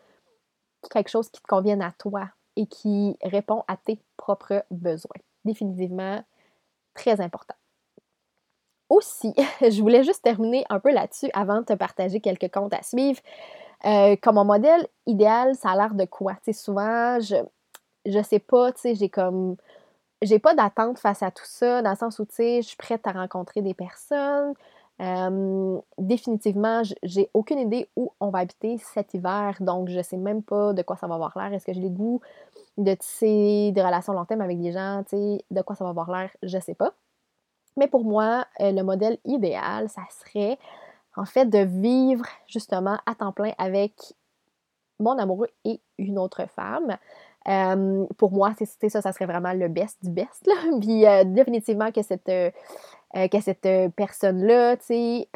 quelque 0.90 1.11
chose 1.11 1.29
qui 1.31 1.40
te 1.40 1.46
convienne 1.46 1.83
à 1.83 1.92
toi 1.92 2.29
et 2.57 2.66
qui 2.66 3.16
répond 3.22 3.64
à 3.68 3.76
tes 3.76 3.98
propres 4.16 4.64
besoins. 4.70 5.20
Définitivement, 5.44 6.22
très 6.94 7.20
important. 7.20 7.55
Aussi, 8.88 9.35
je 9.61 9.81
voulais 9.81 10.05
juste 10.05 10.22
terminer 10.22 10.64
un 10.68 10.81
peu 10.81 10.92
là-dessus 10.92 11.31
avant 11.33 11.61
de 11.61 11.64
te 11.64 11.72
partager 11.74 12.20
quelques 12.20 12.53
comptes 12.53 12.74
à 12.74 12.83
suivre. 12.83 13.20
Euh, 13.87 14.16
comme 14.20 14.35
mon 14.35 14.44
modèle 14.44 14.87
idéal, 15.07 15.55
ça 15.55 15.70
a 15.70 15.76
l'air 15.76 15.94
de 15.94 16.05
quoi? 16.05 16.37
Sais, 16.42 16.53
souvent, 16.53 17.18
je, 17.20 17.37
je 18.05 18.22
sais 18.22 18.40
pas, 18.40 18.72
tu 18.72 18.81
sais, 18.81 18.94
j'ai 18.94 19.09
comme 19.09 19.57
j'ai 20.22 20.38
pas 20.38 20.55
d'attente 20.55 20.98
face 20.98 21.22
à 21.22 21.31
tout 21.31 21.46
ça, 21.46 21.83
dans 21.83 21.90
le 21.90 21.96
sens 21.96 22.18
où, 22.18 22.26
tu 22.26 22.35
sais, 22.35 22.62
je 22.62 22.68
suis 22.68 22.76
prête 22.76 23.07
à 23.07 23.12
rencontrer 23.12 23.62
des 23.62 23.74
personnes. 23.74 24.55
Définitivement, 25.99 26.83
j'ai 27.03 27.31
aucune 27.33 27.59
idée 27.59 27.89
où 27.97 28.13
on 28.21 28.29
va 28.29 28.41
habiter 28.41 28.79
cet 28.79 29.15
hiver, 29.15 29.57
donc 29.61 29.89
je 29.89 30.03
sais 30.03 30.17
même 30.17 30.43
pas 30.43 30.73
de 30.73 30.83
quoi 30.83 30.97
ça 30.97 31.07
va 31.07 31.15
avoir 31.15 31.37
l'air. 31.37 31.53
Est-ce 31.53 31.65
que 31.65 31.73
j'ai 31.73 31.81
le 31.81 31.89
goût 31.89 32.21
de 32.77 32.95
tisser 32.95 33.73
des 33.73 33.83
relations 33.83 34.13
long 34.13 34.25
terme 34.25 34.41
avec 34.43 34.61
des 34.61 34.73
gens, 34.73 35.03
de 35.13 35.63
quoi 35.63 35.77
ça 35.77 35.85
va 35.85 35.91
avoir 35.91 36.11
l'air, 36.11 36.31
je 36.43 36.59
sais 36.59 36.75
pas. 36.75 36.93
Mais 37.77 37.87
pour 37.87 38.05
moi, 38.05 38.47
euh, 38.61 38.73
le 38.73 38.83
modèle 38.83 39.19
idéal, 39.25 39.89
ça 39.89 40.03
serait 40.11 40.59
en 41.17 41.25
fait 41.25 41.47
de 41.47 41.59
vivre 41.59 42.25
justement 42.47 42.99
à 43.07 43.15
temps 43.15 43.33
plein 43.33 43.53
avec 43.59 43.95
mon 44.99 45.19
amoureux 45.19 45.49
et 45.65 45.81
une 45.99 46.19
autre 46.19 46.47
femme. 46.49 46.97
Euh, 47.49 48.07
pour 48.19 48.33
moi, 48.33 48.53
c'est 48.59 48.89
ça, 48.91 49.01
ça 49.01 49.13
serait 49.13 49.27
vraiment 49.27 49.53
le 49.53 49.69
best 49.69 49.99
du 50.03 50.11
best. 50.11 50.47
Là. 50.47 50.55
Puis 50.81 51.07
euh, 51.07 51.25
définitivement 51.25 51.91
que 51.91 52.03
cette, 52.03 52.29
euh, 52.29 52.51
que 53.14 53.40
cette 53.40 53.68
personne-là, 53.96 54.77
tu 54.77 54.85
sais, 54.87 55.29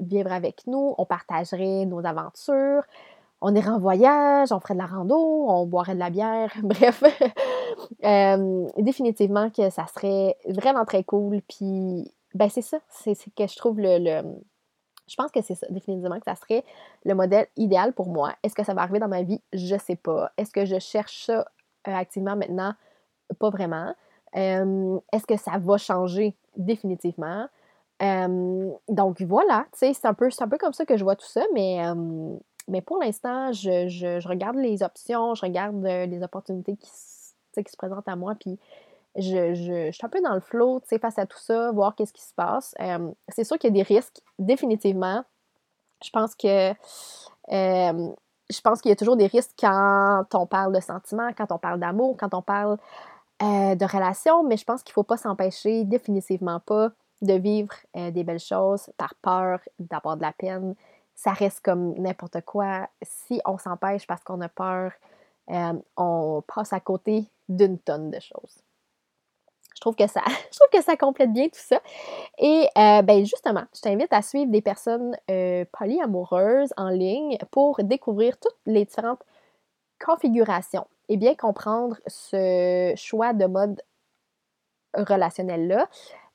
vivre 0.00 0.32
avec 0.32 0.66
nous, 0.66 0.94
on 0.98 1.06
partagerait 1.06 1.86
nos 1.86 2.04
aventures, 2.04 2.82
on 3.40 3.54
irait 3.54 3.70
en 3.70 3.78
voyage, 3.78 4.52
on 4.52 4.60
ferait 4.60 4.74
de 4.74 4.78
la 4.78 4.86
rando, 4.86 5.16
on 5.16 5.66
boirait 5.66 5.94
de 5.94 6.00
la 6.00 6.10
bière, 6.10 6.52
bref. 6.62 7.02
définitivement 8.78 9.50
que 9.50 9.70
ça 9.70 9.86
serait 9.86 10.36
vraiment 10.48 10.84
très 10.84 11.04
cool. 11.04 11.40
Puis, 11.48 12.12
ben 12.34 12.48
c'est 12.48 12.62
ça, 12.62 12.78
c'est 12.90 13.14
que 13.34 13.46
je 13.46 13.56
trouve 13.56 13.80
le 13.80 14.22
je 15.06 15.16
pense 15.16 15.30
que 15.30 15.42
c'est 15.42 15.54
ça, 15.54 15.66
définitivement, 15.70 16.18
que 16.18 16.24
ça 16.24 16.34
serait 16.34 16.64
le 17.04 17.14
modèle 17.14 17.46
idéal 17.56 17.92
pour 17.92 18.08
moi. 18.08 18.34
Est-ce 18.42 18.54
que 18.54 18.64
ça 18.64 18.74
va 18.74 18.82
arriver 18.82 18.98
dans 18.98 19.08
ma 19.08 19.22
vie? 19.22 19.42
Je 19.52 19.76
sais 19.76 19.96
pas. 19.96 20.30
Est-ce 20.36 20.50
que 20.50 20.64
je 20.64 20.78
cherche 20.78 21.26
ça 21.26 21.40
euh, 21.88 21.94
activement 21.94 22.36
maintenant? 22.36 22.74
Pas 23.38 23.50
vraiment. 23.50 23.94
Est-ce 24.32 25.26
que 25.26 25.36
ça 25.36 25.58
va 25.58 25.78
changer? 25.78 26.36
Définitivement. 26.56 27.48
donc 28.00 29.22
voilà, 29.22 29.66
c'est 29.72 30.04
un, 30.04 30.14
peu, 30.14 30.28
un 30.38 30.48
peu 30.48 30.58
comme 30.58 30.72
ça 30.72 30.84
que 30.84 30.96
je 30.96 31.04
vois 31.04 31.16
tout 31.16 31.26
ça, 31.26 31.42
mais, 31.54 31.82
mais 32.68 32.80
pour 32.80 32.98
l'instant, 32.98 33.52
je, 33.52 34.26
regarde 34.26 34.56
les 34.56 34.82
options, 34.82 35.34
je 35.34 35.42
regarde 35.42 35.84
euh, 35.84 36.06
les 36.06 36.22
opportunités 36.22 36.76
qui, 36.76 36.90
qui 37.62 37.72
se 37.72 37.76
présentent 37.76 38.08
à 38.08 38.16
moi, 38.16 38.34
puis 38.38 38.58
je, 39.16 39.54
je, 39.54 39.92
suis 39.92 40.04
un 40.04 40.08
peu 40.08 40.20
dans 40.20 40.34
le 40.34 40.42
sais, 40.84 40.98
face 40.98 41.18
à 41.18 41.26
tout 41.26 41.38
ça, 41.38 41.70
voir 41.72 41.94
qu'est-ce 41.94 42.12
qui 42.12 42.22
se 42.22 42.34
passe. 42.34 42.74
C'est 43.28 43.44
sûr 43.44 43.58
qu'il 43.58 43.74
y 43.74 43.80
a 43.80 43.84
des 43.84 43.94
risques, 43.94 44.20
définitivement. 44.38 45.24
Je 46.02 46.10
pense 46.10 46.34
que 46.34 46.72
je 48.50 48.60
pense 48.60 48.80
qu'il 48.80 48.90
y 48.90 48.92
a 48.92 48.96
toujours 48.96 49.16
des 49.16 49.26
risques 49.26 49.54
quand 49.58 50.26
on 50.34 50.46
parle 50.46 50.74
de 50.74 50.80
sentiments, 50.80 51.30
quand 51.36 51.50
on 51.50 51.58
parle 51.58 51.80
d'amour, 51.80 52.16
quand 52.18 52.34
on 52.34 52.42
parle 52.42 52.76
euh, 53.44 53.74
de 53.74 53.84
relations, 53.84 54.42
mais 54.44 54.56
je 54.56 54.64
pense 54.64 54.82
qu'il 54.82 54.92
ne 54.92 54.94
faut 54.94 55.02
pas 55.04 55.16
s'empêcher, 55.16 55.84
définitivement 55.84 56.60
pas, 56.60 56.90
de 57.22 57.34
vivre 57.34 57.74
des 57.94 58.22
belles 58.22 58.40
choses 58.40 58.90
par 58.98 59.14
peur 59.14 59.60
d'avoir 59.78 60.16
de 60.16 60.22
la 60.22 60.32
peine. 60.32 60.74
Ça 61.14 61.32
reste 61.32 61.60
comme 61.60 61.94
n'importe 61.94 62.42
quoi. 62.42 62.88
Si 63.02 63.40
on 63.46 63.56
s'empêche 63.56 64.06
parce 64.06 64.22
qu'on 64.24 64.42
a 64.42 64.48
peur, 64.48 64.92
on 65.96 66.42
passe 66.46 66.74
à 66.74 66.80
côté 66.80 67.24
d'une 67.48 67.78
tonne 67.78 68.10
de 68.10 68.20
choses. 68.20 68.64
Je 69.74 69.80
trouve 69.80 69.96
que 69.96 70.82
ça, 70.82 70.96
complète 70.96 71.32
bien 71.32 71.46
tout 71.46 71.60
ça. 71.60 71.80
Et 72.38 72.68
euh, 72.78 73.02
ben 73.02 73.24
justement, 73.24 73.64
je 73.74 73.80
t'invite 73.80 74.12
à 74.12 74.22
suivre 74.22 74.50
des 74.50 74.62
personnes 74.62 75.16
euh, 75.30 75.64
polyamoureuses 75.78 76.72
en 76.76 76.90
ligne 76.90 77.36
pour 77.50 77.82
découvrir 77.82 78.38
toutes 78.38 78.56
les 78.66 78.84
différentes 78.84 79.22
configurations 80.04 80.86
et 81.08 81.16
bien 81.16 81.34
comprendre 81.34 81.96
ce 82.06 82.92
choix 82.96 83.32
de 83.32 83.46
mode 83.46 83.82
relationnel-là. 84.94 85.88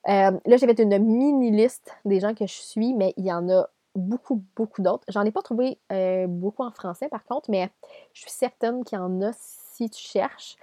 Euh, 0.07 0.31
là, 0.45 0.57
j'ai 0.57 0.67
fait 0.67 0.79
une 0.79 0.97
mini 0.97 1.51
liste 1.51 1.95
des 2.05 2.19
gens 2.19 2.33
que 2.33 2.45
je 2.45 2.53
suis, 2.53 2.93
mais 2.93 3.13
il 3.17 3.25
y 3.25 3.33
en 3.33 3.49
a 3.49 3.67
beaucoup, 3.95 4.43
beaucoup 4.55 4.81
d'autres. 4.81 5.03
J'en 5.09 5.23
ai 5.23 5.31
pas 5.31 5.41
trouvé 5.41 5.79
beaucoup 6.27 6.63
en 6.63 6.71
français 6.71 7.09
par 7.09 7.23
contre, 7.25 7.49
mais 7.49 7.69
je 8.13 8.21
suis 8.21 8.31
certaine 8.31 8.83
qu'il 8.83 8.97
y 8.97 9.01
en 9.01 9.21
a 9.21 9.31
si 9.33 9.89
tu 9.89 10.01
cherches 10.01 10.57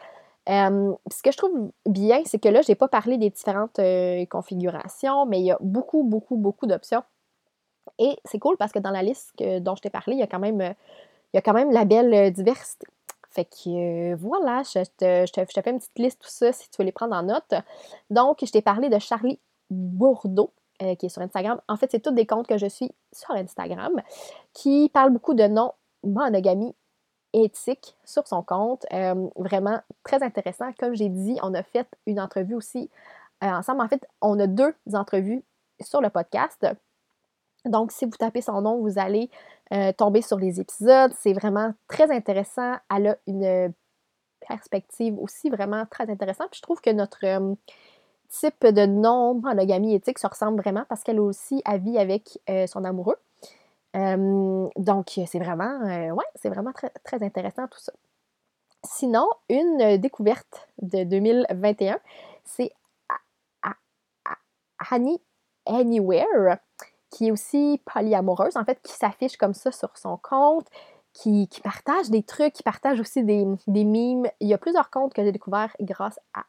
ce 0.47 1.23
que 1.23 1.33
je 1.33 1.37
trouve 1.37 1.71
bien, 1.87 2.23
c'est 2.25 2.38
que 2.38 2.49
là, 2.49 2.62
je 2.62 2.71
n'ai 2.71 2.77
pas 2.77 2.88
parlé 2.88 3.19
des 3.19 3.31
différentes 3.31 3.79
euh, 3.79 4.25
configurations, 4.27 5.27
mais 5.27 5.40
il 5.40 5.47
y 5.47 5.51
a 5.51 5.59
beaucoup, 5.61 6.05
beaucoup, 6.05 6.37
beaucoup 6.37 6.66
d'options. 6.66 7.03
Et 7.99 8.16
c'est 8.25 8.38
cool 8.38 8.57
parce 8.57 8.73
que 8.73 8.79
dans 8.79 8.90
la 8.90 9.03
liste 9.03 9.33
dont 9.38 9.75
je 9.75 9.83
t'ai 9.83 9.90
parlé, 9.90 10.14
il 10.14 10.19
y 10.19 10.23
a 10.23 10.27
quand 10.27 10.38
même, 10.38 10.61
il 10.61 11.37
y 11.37 11.38
a 11.38 11.42
quand 11.42 11.55
même 11.55 11.71
la 11.71 11.85
belle 11.85 12.12
euh, 12.14 12.31
diversité. 12.31 12.87
Fait 13.37 13.44
que 13.44 14.12
euh, 14.12 14.16
voilà, 14.16 14.62
je 14.64 14.83
te, 14.96 15.27
je, 15.27 15.33
fais 15.33 15.70
une 15.70 15.79
petite 15.79 15.99
liste, 15.99 16.20
tout 16.20 16.29
ça, 16.29 16.53
si 16.53 16.68
tu 16.70 16.79
veux 16.79 16.85
les 16.85 16.92
prendre 16.92 17.14
en 17.14 17.22
note. 17.22 17.55
Donc, 18.11 18.38
je 18.44 18.51
t'ai 18.51 18.62
parlé 18.62 18.88
de 18.88 18.99
Charlie 18.99 19.38
Bourdeau, 19.70 20.53
qui 20.99 21.07
est 21.07 21.09
sur 21.09 21.22
Instagram. 21.22 21.61
En 21.68 21.77
fait, 21.77 21.90
c'est 21.90 22.01
tous 22.01 22.12
des 22.12 22.27
comptes 22.27 22.49
que 22.49 22.59
je 22.59 22.66
suis 22.66 22.90
sur 23.12 23.31
Instagram, 23.35 23.92
qui 24.53 24.90
parlent 24.92 25.12
beaucoup 25.12 25.35
de 25.35 25.44
non-monogamie 25.44 26.75
éthique 27.44 27.96
sur 28.05 28.27
son 28.27 28.42
compte. 28.42 28.87
Euh, 28.92 29.29
vraiment 29.37 29.81
très 30.03 30.22
intéressant. 30.22 30.72
Comme 30.79 30.94
j'ai 30.94 31.09
dit, 31.09 31.38
on 31.42 31.55
a 31.55 31.62
fait 31.62 31.88
une 32.07 32.20
entrevue 32.20 32.55
aussi 32.55 32.90
euh, 33.44 33.49
ensemble. 33.49 33.83
En 33.83 33.88
fait, 33.88 34.07
on 34.20 34.38
a 34.38 34.46
deux 34.46 34.75
entrevues 34.94 35.44
sur 35.81 36.01
le 36.01 36.11
podcast. 36.11 36.66
Donc, 37.67 37.93
si 37.93 38.05
vous 38.05 38.13
tapez 38.13 38.41
son 38.41 38.61
nom, 38.63 38.81
vous 38.81 38.99
allez 38.99 39.31
euh, 39.73 39.93
tomber 39.93 40.23
sur 40.23 40.39
les 40.39 40.61
épisodes. 40.61 41.13
C'est 41.19 41.33
vraiment 41.33 41.75
très 41.89 42.11
intéressant. 42.11 42.75
Elle 42.95 43.09
a 43.09 43.17
une 43.27 43.73
perspective 44.47 45.19
aussi 45.19 45.51
vraiment 45.51 45.85
très 45.87 46.09
intéressante. 46.11 46.49
Puis 46.51 46.59
je 46.59 46.63
trouve 46.63 46.81
que 46.81 46.91
notre 46.91 47.21
type 48.29 48.67
de 48.67 48.87
non-monogamie 48.87 49.95
éthique 49.95 50.19
se 50.19 50.27
ressemble 50.27 50.61
vraiment 50.61 50.85
parce 50.89 51.03
qu'elle 51.03 51.21
aussi 51.21 51.63
avis 51.65 51.99
avec 51.99 52.39
son 52.69 52.85
amoureux 52.85 53.17
donc, 54.77 55.19
c'est 55.27 55.39
vraiment, 55.39 55.79
ouais, 55.81 56.25
c'est 56.35 56.51
vraiment 56.51 56.73
très, 56.73 56.91
très 57.03 57.23
intéressant 57.23 57.67
tout 57.69 57.79
ça. 57.79 57.93
Sinon, 58.85 59.27
une 59.49 59.97
découverte 59.97 60.69
de 60.83 61.05
2021, 61.05 61.99
c'est 62.45 62.73
Honey 64.91 65.19
Anywhere, 65.67 66.59
qui 67.11 67.29
est 67.29 67.31
aussi 67.31 67.81
polyamoureuse, 67.92 68.57
en 68.57 68.64
fait, 68.64 68.81
qui 68.83 68.92
s'affiche 68.92 69.37
comme 69.37 69.55
ça 69.55 69.73
sur 69.73 69.97
son 69.97 70.16
compte, 70.16 70.66
qui, 71.12 71.49
partage 71.62 72.11
des 72.11 72.23
trucs, 72.23 72.53
qui 72.53 72.62
partage 72.62 73.01
aussi 73.01 73.25
des, 73.25 73.47
mimes. 73.66 74.29
Il 74.40 74.49
y 74.49 74.55
a 74.55 74.59
plusieurs 74.59 74.90
comptes 74.90 75.14
que 75.14 75.25
j'ai 75.25 75.33
découverts 75.33 75.75
grâce 75.81 76.19
à 76.35 76.45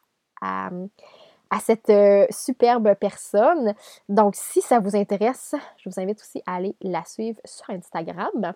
à 1.49 1.59
cette 1.59 1.89
euh, 1.89 2.25
superbe 2.29 2.93
personne. 2.95 3.73
Donc, 4.09 4.35
si 4.35 4.61
ça 4.61 4.79
vous 4.79 4.95
intéresse, 4.95 5.55
je 5.77 5.89
vous 5.89 5.99
invite 5.99 6.21
aussi 6.21 6.41
à 6.45 6.55
aller 6.55 6.75
la 6.81 7.03
suivre 7.05 7.39
sur 7.45 7.69
Instagram. 7.69 8.53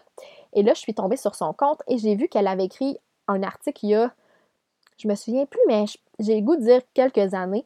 Et 0.54 0.62
là, 0.62 0.74
je 0.76 0.80
suis 0.80 0.94
tombée 0.94 1.18
sur 1.18 1.34
son 1.34 1.52
compte 1.52 1.82
et 1.88 1.98
j'ai 1.98 2.16
vu 2.16 2.28
qu'elle 2.28 2.48
avait 2.48 2.66
écrit 2.66 3.00
un 3.28 3.42
article 3.42 3.86
il 3.86 3.90
y 3.90 3.96
a, 3.96 4.14
je 4.98 5.08
me 5.08 5.16
souviens 5.16 5.48
plus, 5.48 5.62
mais 5.68 5.86
j'ai 6.20 6.36
le 6.36 6.46
goût 6.46 6.56
de 6.56 6.62
dire 6.62 6.82
quelques 6.94 7.34
années, 7.34 7.66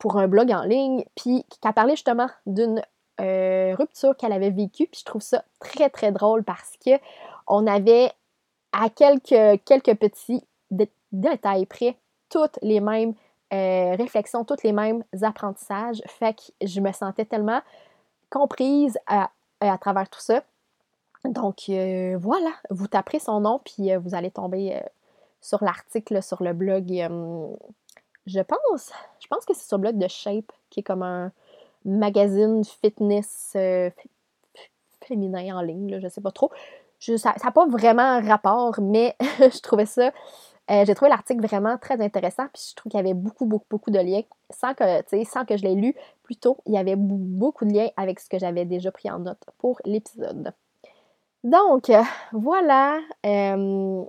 pour 0.00 0.16
un 0.18 0.26
blog 0.26 0.50
en 0.50 0.62
ligne, 0.62 1.04
puis 1.14 1.44
qui 1.48 1.68
a 1.68 1.72
parlé 1.72 1.92
justement 1.92 2.28
d'une 2.46 2.82
euh, 3.20 3.74
rupture 3.78 4.16
qu'elle 4.16 4.32
avait 4.32 4.50
vécue, 4.50 4.86
puis 4.86 5.00
je 5.00 5.04
trouve 5.04 5.22
ça 5.22 5.44
très, 5.60 5.90
très 5.90 6.12
drôle 6.12 6.42
parce 6.42 6.72
que 6.84 6.92
on 7.46 7.66
avait 7.66 8.12
à 8.72 8.88
quelques, 8.88 9.62
quelques 9.64 9.94
petits 9.94 10.44
détails 11.12 11.66
près 11.66 11.96
toutes 12.28 12.58
les 12.62 12.80
mêmes 12.80 13.14
euh, 13.52 13.94
réflexions, 13.96 14.44
tous 14.44 14.62
les 14.62 14.72
mêmes 14.72 15.02
apprentissages, 15.22 16.00
fait 16.06 16.34
que 16.34 16.66
je 16.66 16.80
me 16.80 16.92
sentais 16.92 17.24
tellement 17.24 17.60
comprise 18.30 18.98
à, 19.06 19.30
à 19.60 19.76
travers 19.78 20.08
tout 20.08 20.20
ça. 20.20 20.42
Donc 21.24 21.68
euh, 21.68 22.16
voilà, 22.18 22.50
vous 22.70 22.86
taperez 22.86 23.18
son 23.18 23.40
nom, 23.40 23.60
puis 23.64 23.94
vous 23.96 24.14
allez 24.14 24.30
tomber 24.30 24.80
sur 25.40 25.62
l'article 25.64 26.22
sur 26.22 26.42
le 26.42 26.52
blog 26.52 26.86
je 28.26 28.40
pense, 28.40 28.92
je 29.20 29.26
pense 29.28 29.44
que 29.44 29.54
c'est 29.54 29.66
sur 29.66 29.78
le 29.78 29.82
blog 29.82 29.98
de 29.98 30.08
Shape, 30.08 30.52
qui 30.68 30.80
est 30.80 30.82
comme 30.82 31.02
un 31.02 31.32
magazine 31.84 32.62
fitness 32.64 33.52
euh, 33.56 33.90
féminin 35.04 35.56
en 35.56 35.62
ligne, 35.62 35.90
là, 35.90 36.00
je 36.00 36.08
sais 36.08 36.20
pas 36.20 36.30
trop. 36.30 36.50
ça 36.98 37.34
n'a 37.42 37.50
pas 37.50 37.66
vraiment 37.66 38.20
rapport, 38.20 38.80
mais 38.80 39.16
je 39.38 39.60
trouvais 39.60 39.86
ça. 39.86 40.12
Euh, 40.70 40.84
j'ai 40.86 40.94
trouvé 40.94 41.08
l'article 41.08 41.44
vraiment 41.44 41.78
très 41.78 42.00
intéressant, 42.00 42.46
puis 42.52 42.62
je 42.70 42.74
trouve 42.76 42.90
qu'il 42.90 42.98
y 42.98 43.00
avait 43.00 43.14
beaucoup, 43.14 43.44
beaucoup, 43.44 43.66
beaucoup 43.68 43.90
de 43.90 43.98
liens. 43.98 44.22
Sans 44.50 44.72
que, 44.74 44.84
sans 45.24 45.44
que 45.44 45.56
je 45.56 45.64
l'ai 45.64 45.74
lu 45.74 45.96
plus 46.22 46.36
tôt, 46.36 46.58
il 46.66 46.74
y 46.74 46.78
avait 46.78 46.96
beaucoup 46.96 47.64
de 47.64 47.72
liens 47.72 47.88
avec 47.96 48.20
ce 48.20 48.28
que 48.28 48.38
j'avais 48.38 48.64
déjà 48.64 48.92
pris 48.92 49.10
en 49.10 49.18
note 49.18 49.42
pour 49.58 49.80
l'épisode. 49.84 50.54
Donc, 51.42 51.90
voilà. 52.32 53.00
Euh, 53.26 54.04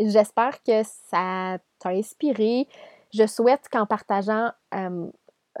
j'espère 0.00 0.62
que 0.62 0.82
ça 0.82 1.58
t'a 1.78 1.88
inspiré. 1.90 2.68
Je 3.14 3.26
souhaite 3.26 3.68
qu'en 3.70 3.86
partageant 3.86 4.50
euh, 4.74 5.06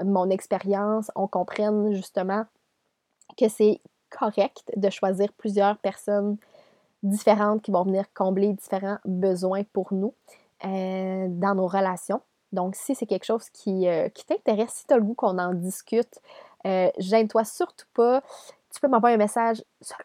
mon 0.04 0.30
expérience, 0.30 1.10
on 1.14 1.26
comprenne 1.26 1.92
justement 1.92 2.44
que 3.36 3.48
c'est 3.48 3.80
correct 4.10 4.70
de 4.76 4.90
choisir 4.90 5.32
plusieurs 5.32 5.78
personnes 5.78 6.36
différentes 7.02 7.62
qui 7.62 7.70
vont 7.70 7.84
venir 7.84 8.04
combler 8.14 8.52
différents 8.52 8.98
besoins 9.04 9.62
pour 9.72 9.92
nous 9.92 10.14
euh, 10.64 11.26
dans 11.28 11.54
nos 11.54 11.66
relations. 11.66 12.20
Donc, 12.52 12.76
si 12.76 12.94
c'est 12.94 13.06
quelque 13.06 13.24
chose 13.24 13.48
qui, 13.50 13.88
euh, 13.88 14.08
t'intéresse, 14.26 14.72
si 14.74 14.86
tu 14.86 14.92
as 14.92 14.98
le 14.98 15.02
goût 15.02 15.14
qu'on 15.14 15.38
en 15.38 15.54
discute, 15.54 16.20
gêne-toi 16.64 17.44
surtout 17.44 17.86
pas. 17.94 18.22
Tu 18.72 18.80
peux 18.80 18.88
m'envoyer 18.88 19.16
un 19.16 19.18
message 19.18 19.64
sur, 19.80 19.96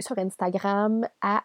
sur 0.00 0.18
Instagram 0.18 1.06
à 1.20 1.42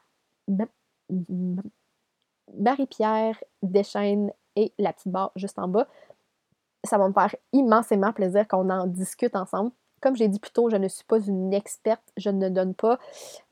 Marie-Pierre 2.54 3.44
Deschaines 3.64 4.32
et 4.56 4.72
la 4.78 4.94
petite 4.94 5.12
barre 5.12 5.32
juste 5.36 5.60
en 5.60 5.68
bas. 5.68 5.88
Ça 6.86 6.98
va 6.98 7.08
me 7.08 7.14
faire 7.14 7.36
immensément 7.54 8.14
plaisir 8.14 8.48
qu'on 8.48 8.70
en 8.70 8.88
discute 8.88 9.36
ensemble. 9.36 9.72
Comme 10.02 10.16
j'ai 10.16 10.28
dit 10.28 10.40
plus 10.40 10.52
tôt, 10.52 10.70
je 10.70 10.76
ne 10.76 10.88
suis 10.88 11.04
pas 11.04 11.20
une 11.20 11.54
experte, 11.54 12.04
je 12.18 12.30
ne 12.30 12.50
donne 12.50 12.76
pas 12.76 13.00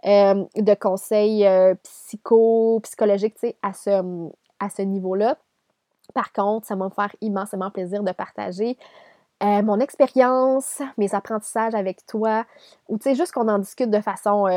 euh, 0.05 0.45
de 0.55 0.73
conseils 0.75 1.47
euh, 1.47 1.73
psycho, 1.84 2.79
psychologiques 2.84 3.38
à 3.61 3.73
ce, 3.73 4.29
à 4.59 4.69
ce 4.69 4.81
niveau-là. 4.81 5.38
Par 6.13 6.31
contre, 6.31 6.67
ça 6.67 6.75
va 6.75 6.86
me 6.86 6.89
faire 6.91 7.15
immensément 7.21 7.71
plaisir 7.71 8.03
de 8.03 8.11
partager 8.11 8.77
euh, 9.41 9.63
mon 9.63 9.79
expérience, 9.79 10.81
mes 10.97 11.15
apprentissages 11.15 11.75
avec 11.75 12.05
toi, 12.05 12.45
ou 12.88 12.97
tu 12.97 13.03
sais, 13.03 13.15
juste 13.15 13.31
qu'on 13.31 13.47
en 13.47 13.59
discute 13.59 13.89
de 13.89 13.99
façon 13.99 14.47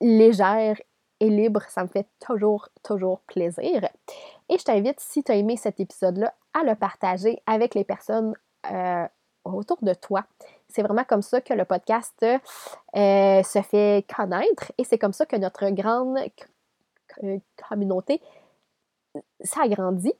légère 0.00 0.76
et 1.20 1.30
libre, 1.30 1.62
ça 1.68 1.82
me 1.82 1.88
fait 1.88 2.06
toujours, 2.20 2.68
toujours 2.82 3.20
plaisir. 3.20 3.88
Et 4.48 4.58
je 4.58 4.64
t'invite, 4.64 5.00
si 5.00 5.24
tu 5.24 5.32
as 5.32 5.36
aimé 5.36 5.56
cet 5.56 5.80
épisode-là, 5.80 6.34
à 6.54 6.62
le 6.64 6.74
partager 6.74 7.42
avec 7.46 7.74
les 7.74 7.84
personnes 7.84 8.34
euh, 8.70 9.06
autour 9.44 9.78
de 9.82 9.94
toi. 9.94 10.24
C'est 10.68 10.82
vraiment 10.82 11.04
comme 11.04 11.22
ça 11.22 11.40
que 11.40 11.54
le 11.54 11.64
podcast 11.64 12.14
euh, 12.22 13.42
se 13.42 13.62
fait 13.62 14.04
connaître 14.14 14.72
et 14.78 14.84
c'est 14.84 14.98
comme 14.98 15.12
ça 15.12 15.26
que 15.26 15.36
notre 15.36 15.68
grande 15.70 16.18
euh, 17.22 17.38
communauté 17.68 18.20
s'agrandit. 19.40 20.14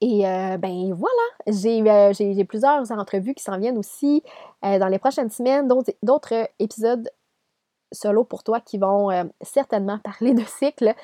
Et 0.00 0.22
ben 0.58 0.92
voilà, 0.92 1.24
j'ai 1.46 2.44
plusieurs 2.44 2.90
entrevues 2.90 3.32
qui 3.32 3.42
s'en 3.42 3.58
viennent 3.58 3.78
aussi 3.78 4.22
dans 4.60 4.88
les 4.88 4.98
prochaines 4.98 5.30
semaines, 5.30 5.66
d'autres 6.02 6.48
épisodes 6.58 7.08
solo 7.94 8.24
pour 8.24 8.42
toi 8.42 8.60
qui 8.60 8.78
vont 8.78 9.10
euh, 9.10 9.24
certainement 9.40 9.98
parler 9.98 10.34
de 10.34 10.44
cycle. 10.44 10.94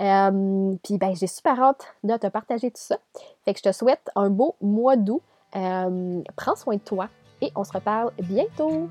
Euh, 0.00 0.74
puis 0.84 0.98
ben, 0.98 1.14
j'ai 1.14 1.26
super 1.26 1.60
hâte 1.60 1.94
de 2.04 2.16
te 2.16 2.26
partager 2.28 2.70
tout 2.70 2.80
ça. 2.80 2.98
Fait 3.44 3.52
que 3.52 3.58
je 3.58 3.64
te 3.64 3.72
souhaite 3.72 4.10
un 4.14 4.30
beau 4.30 4.54
mois 4.60 4.96
d'août. 4.96 5.22
Euh, 5.56 6.22
prends 6.36 6.56
soin 6.56 6.76
de 6.76 6.80
toi 6.80 7.08
et 7.40 7.50
on 7.56 7.64
se 7.64 7.72
reparle 7.72 8.12
bientôt. 8.18 8.88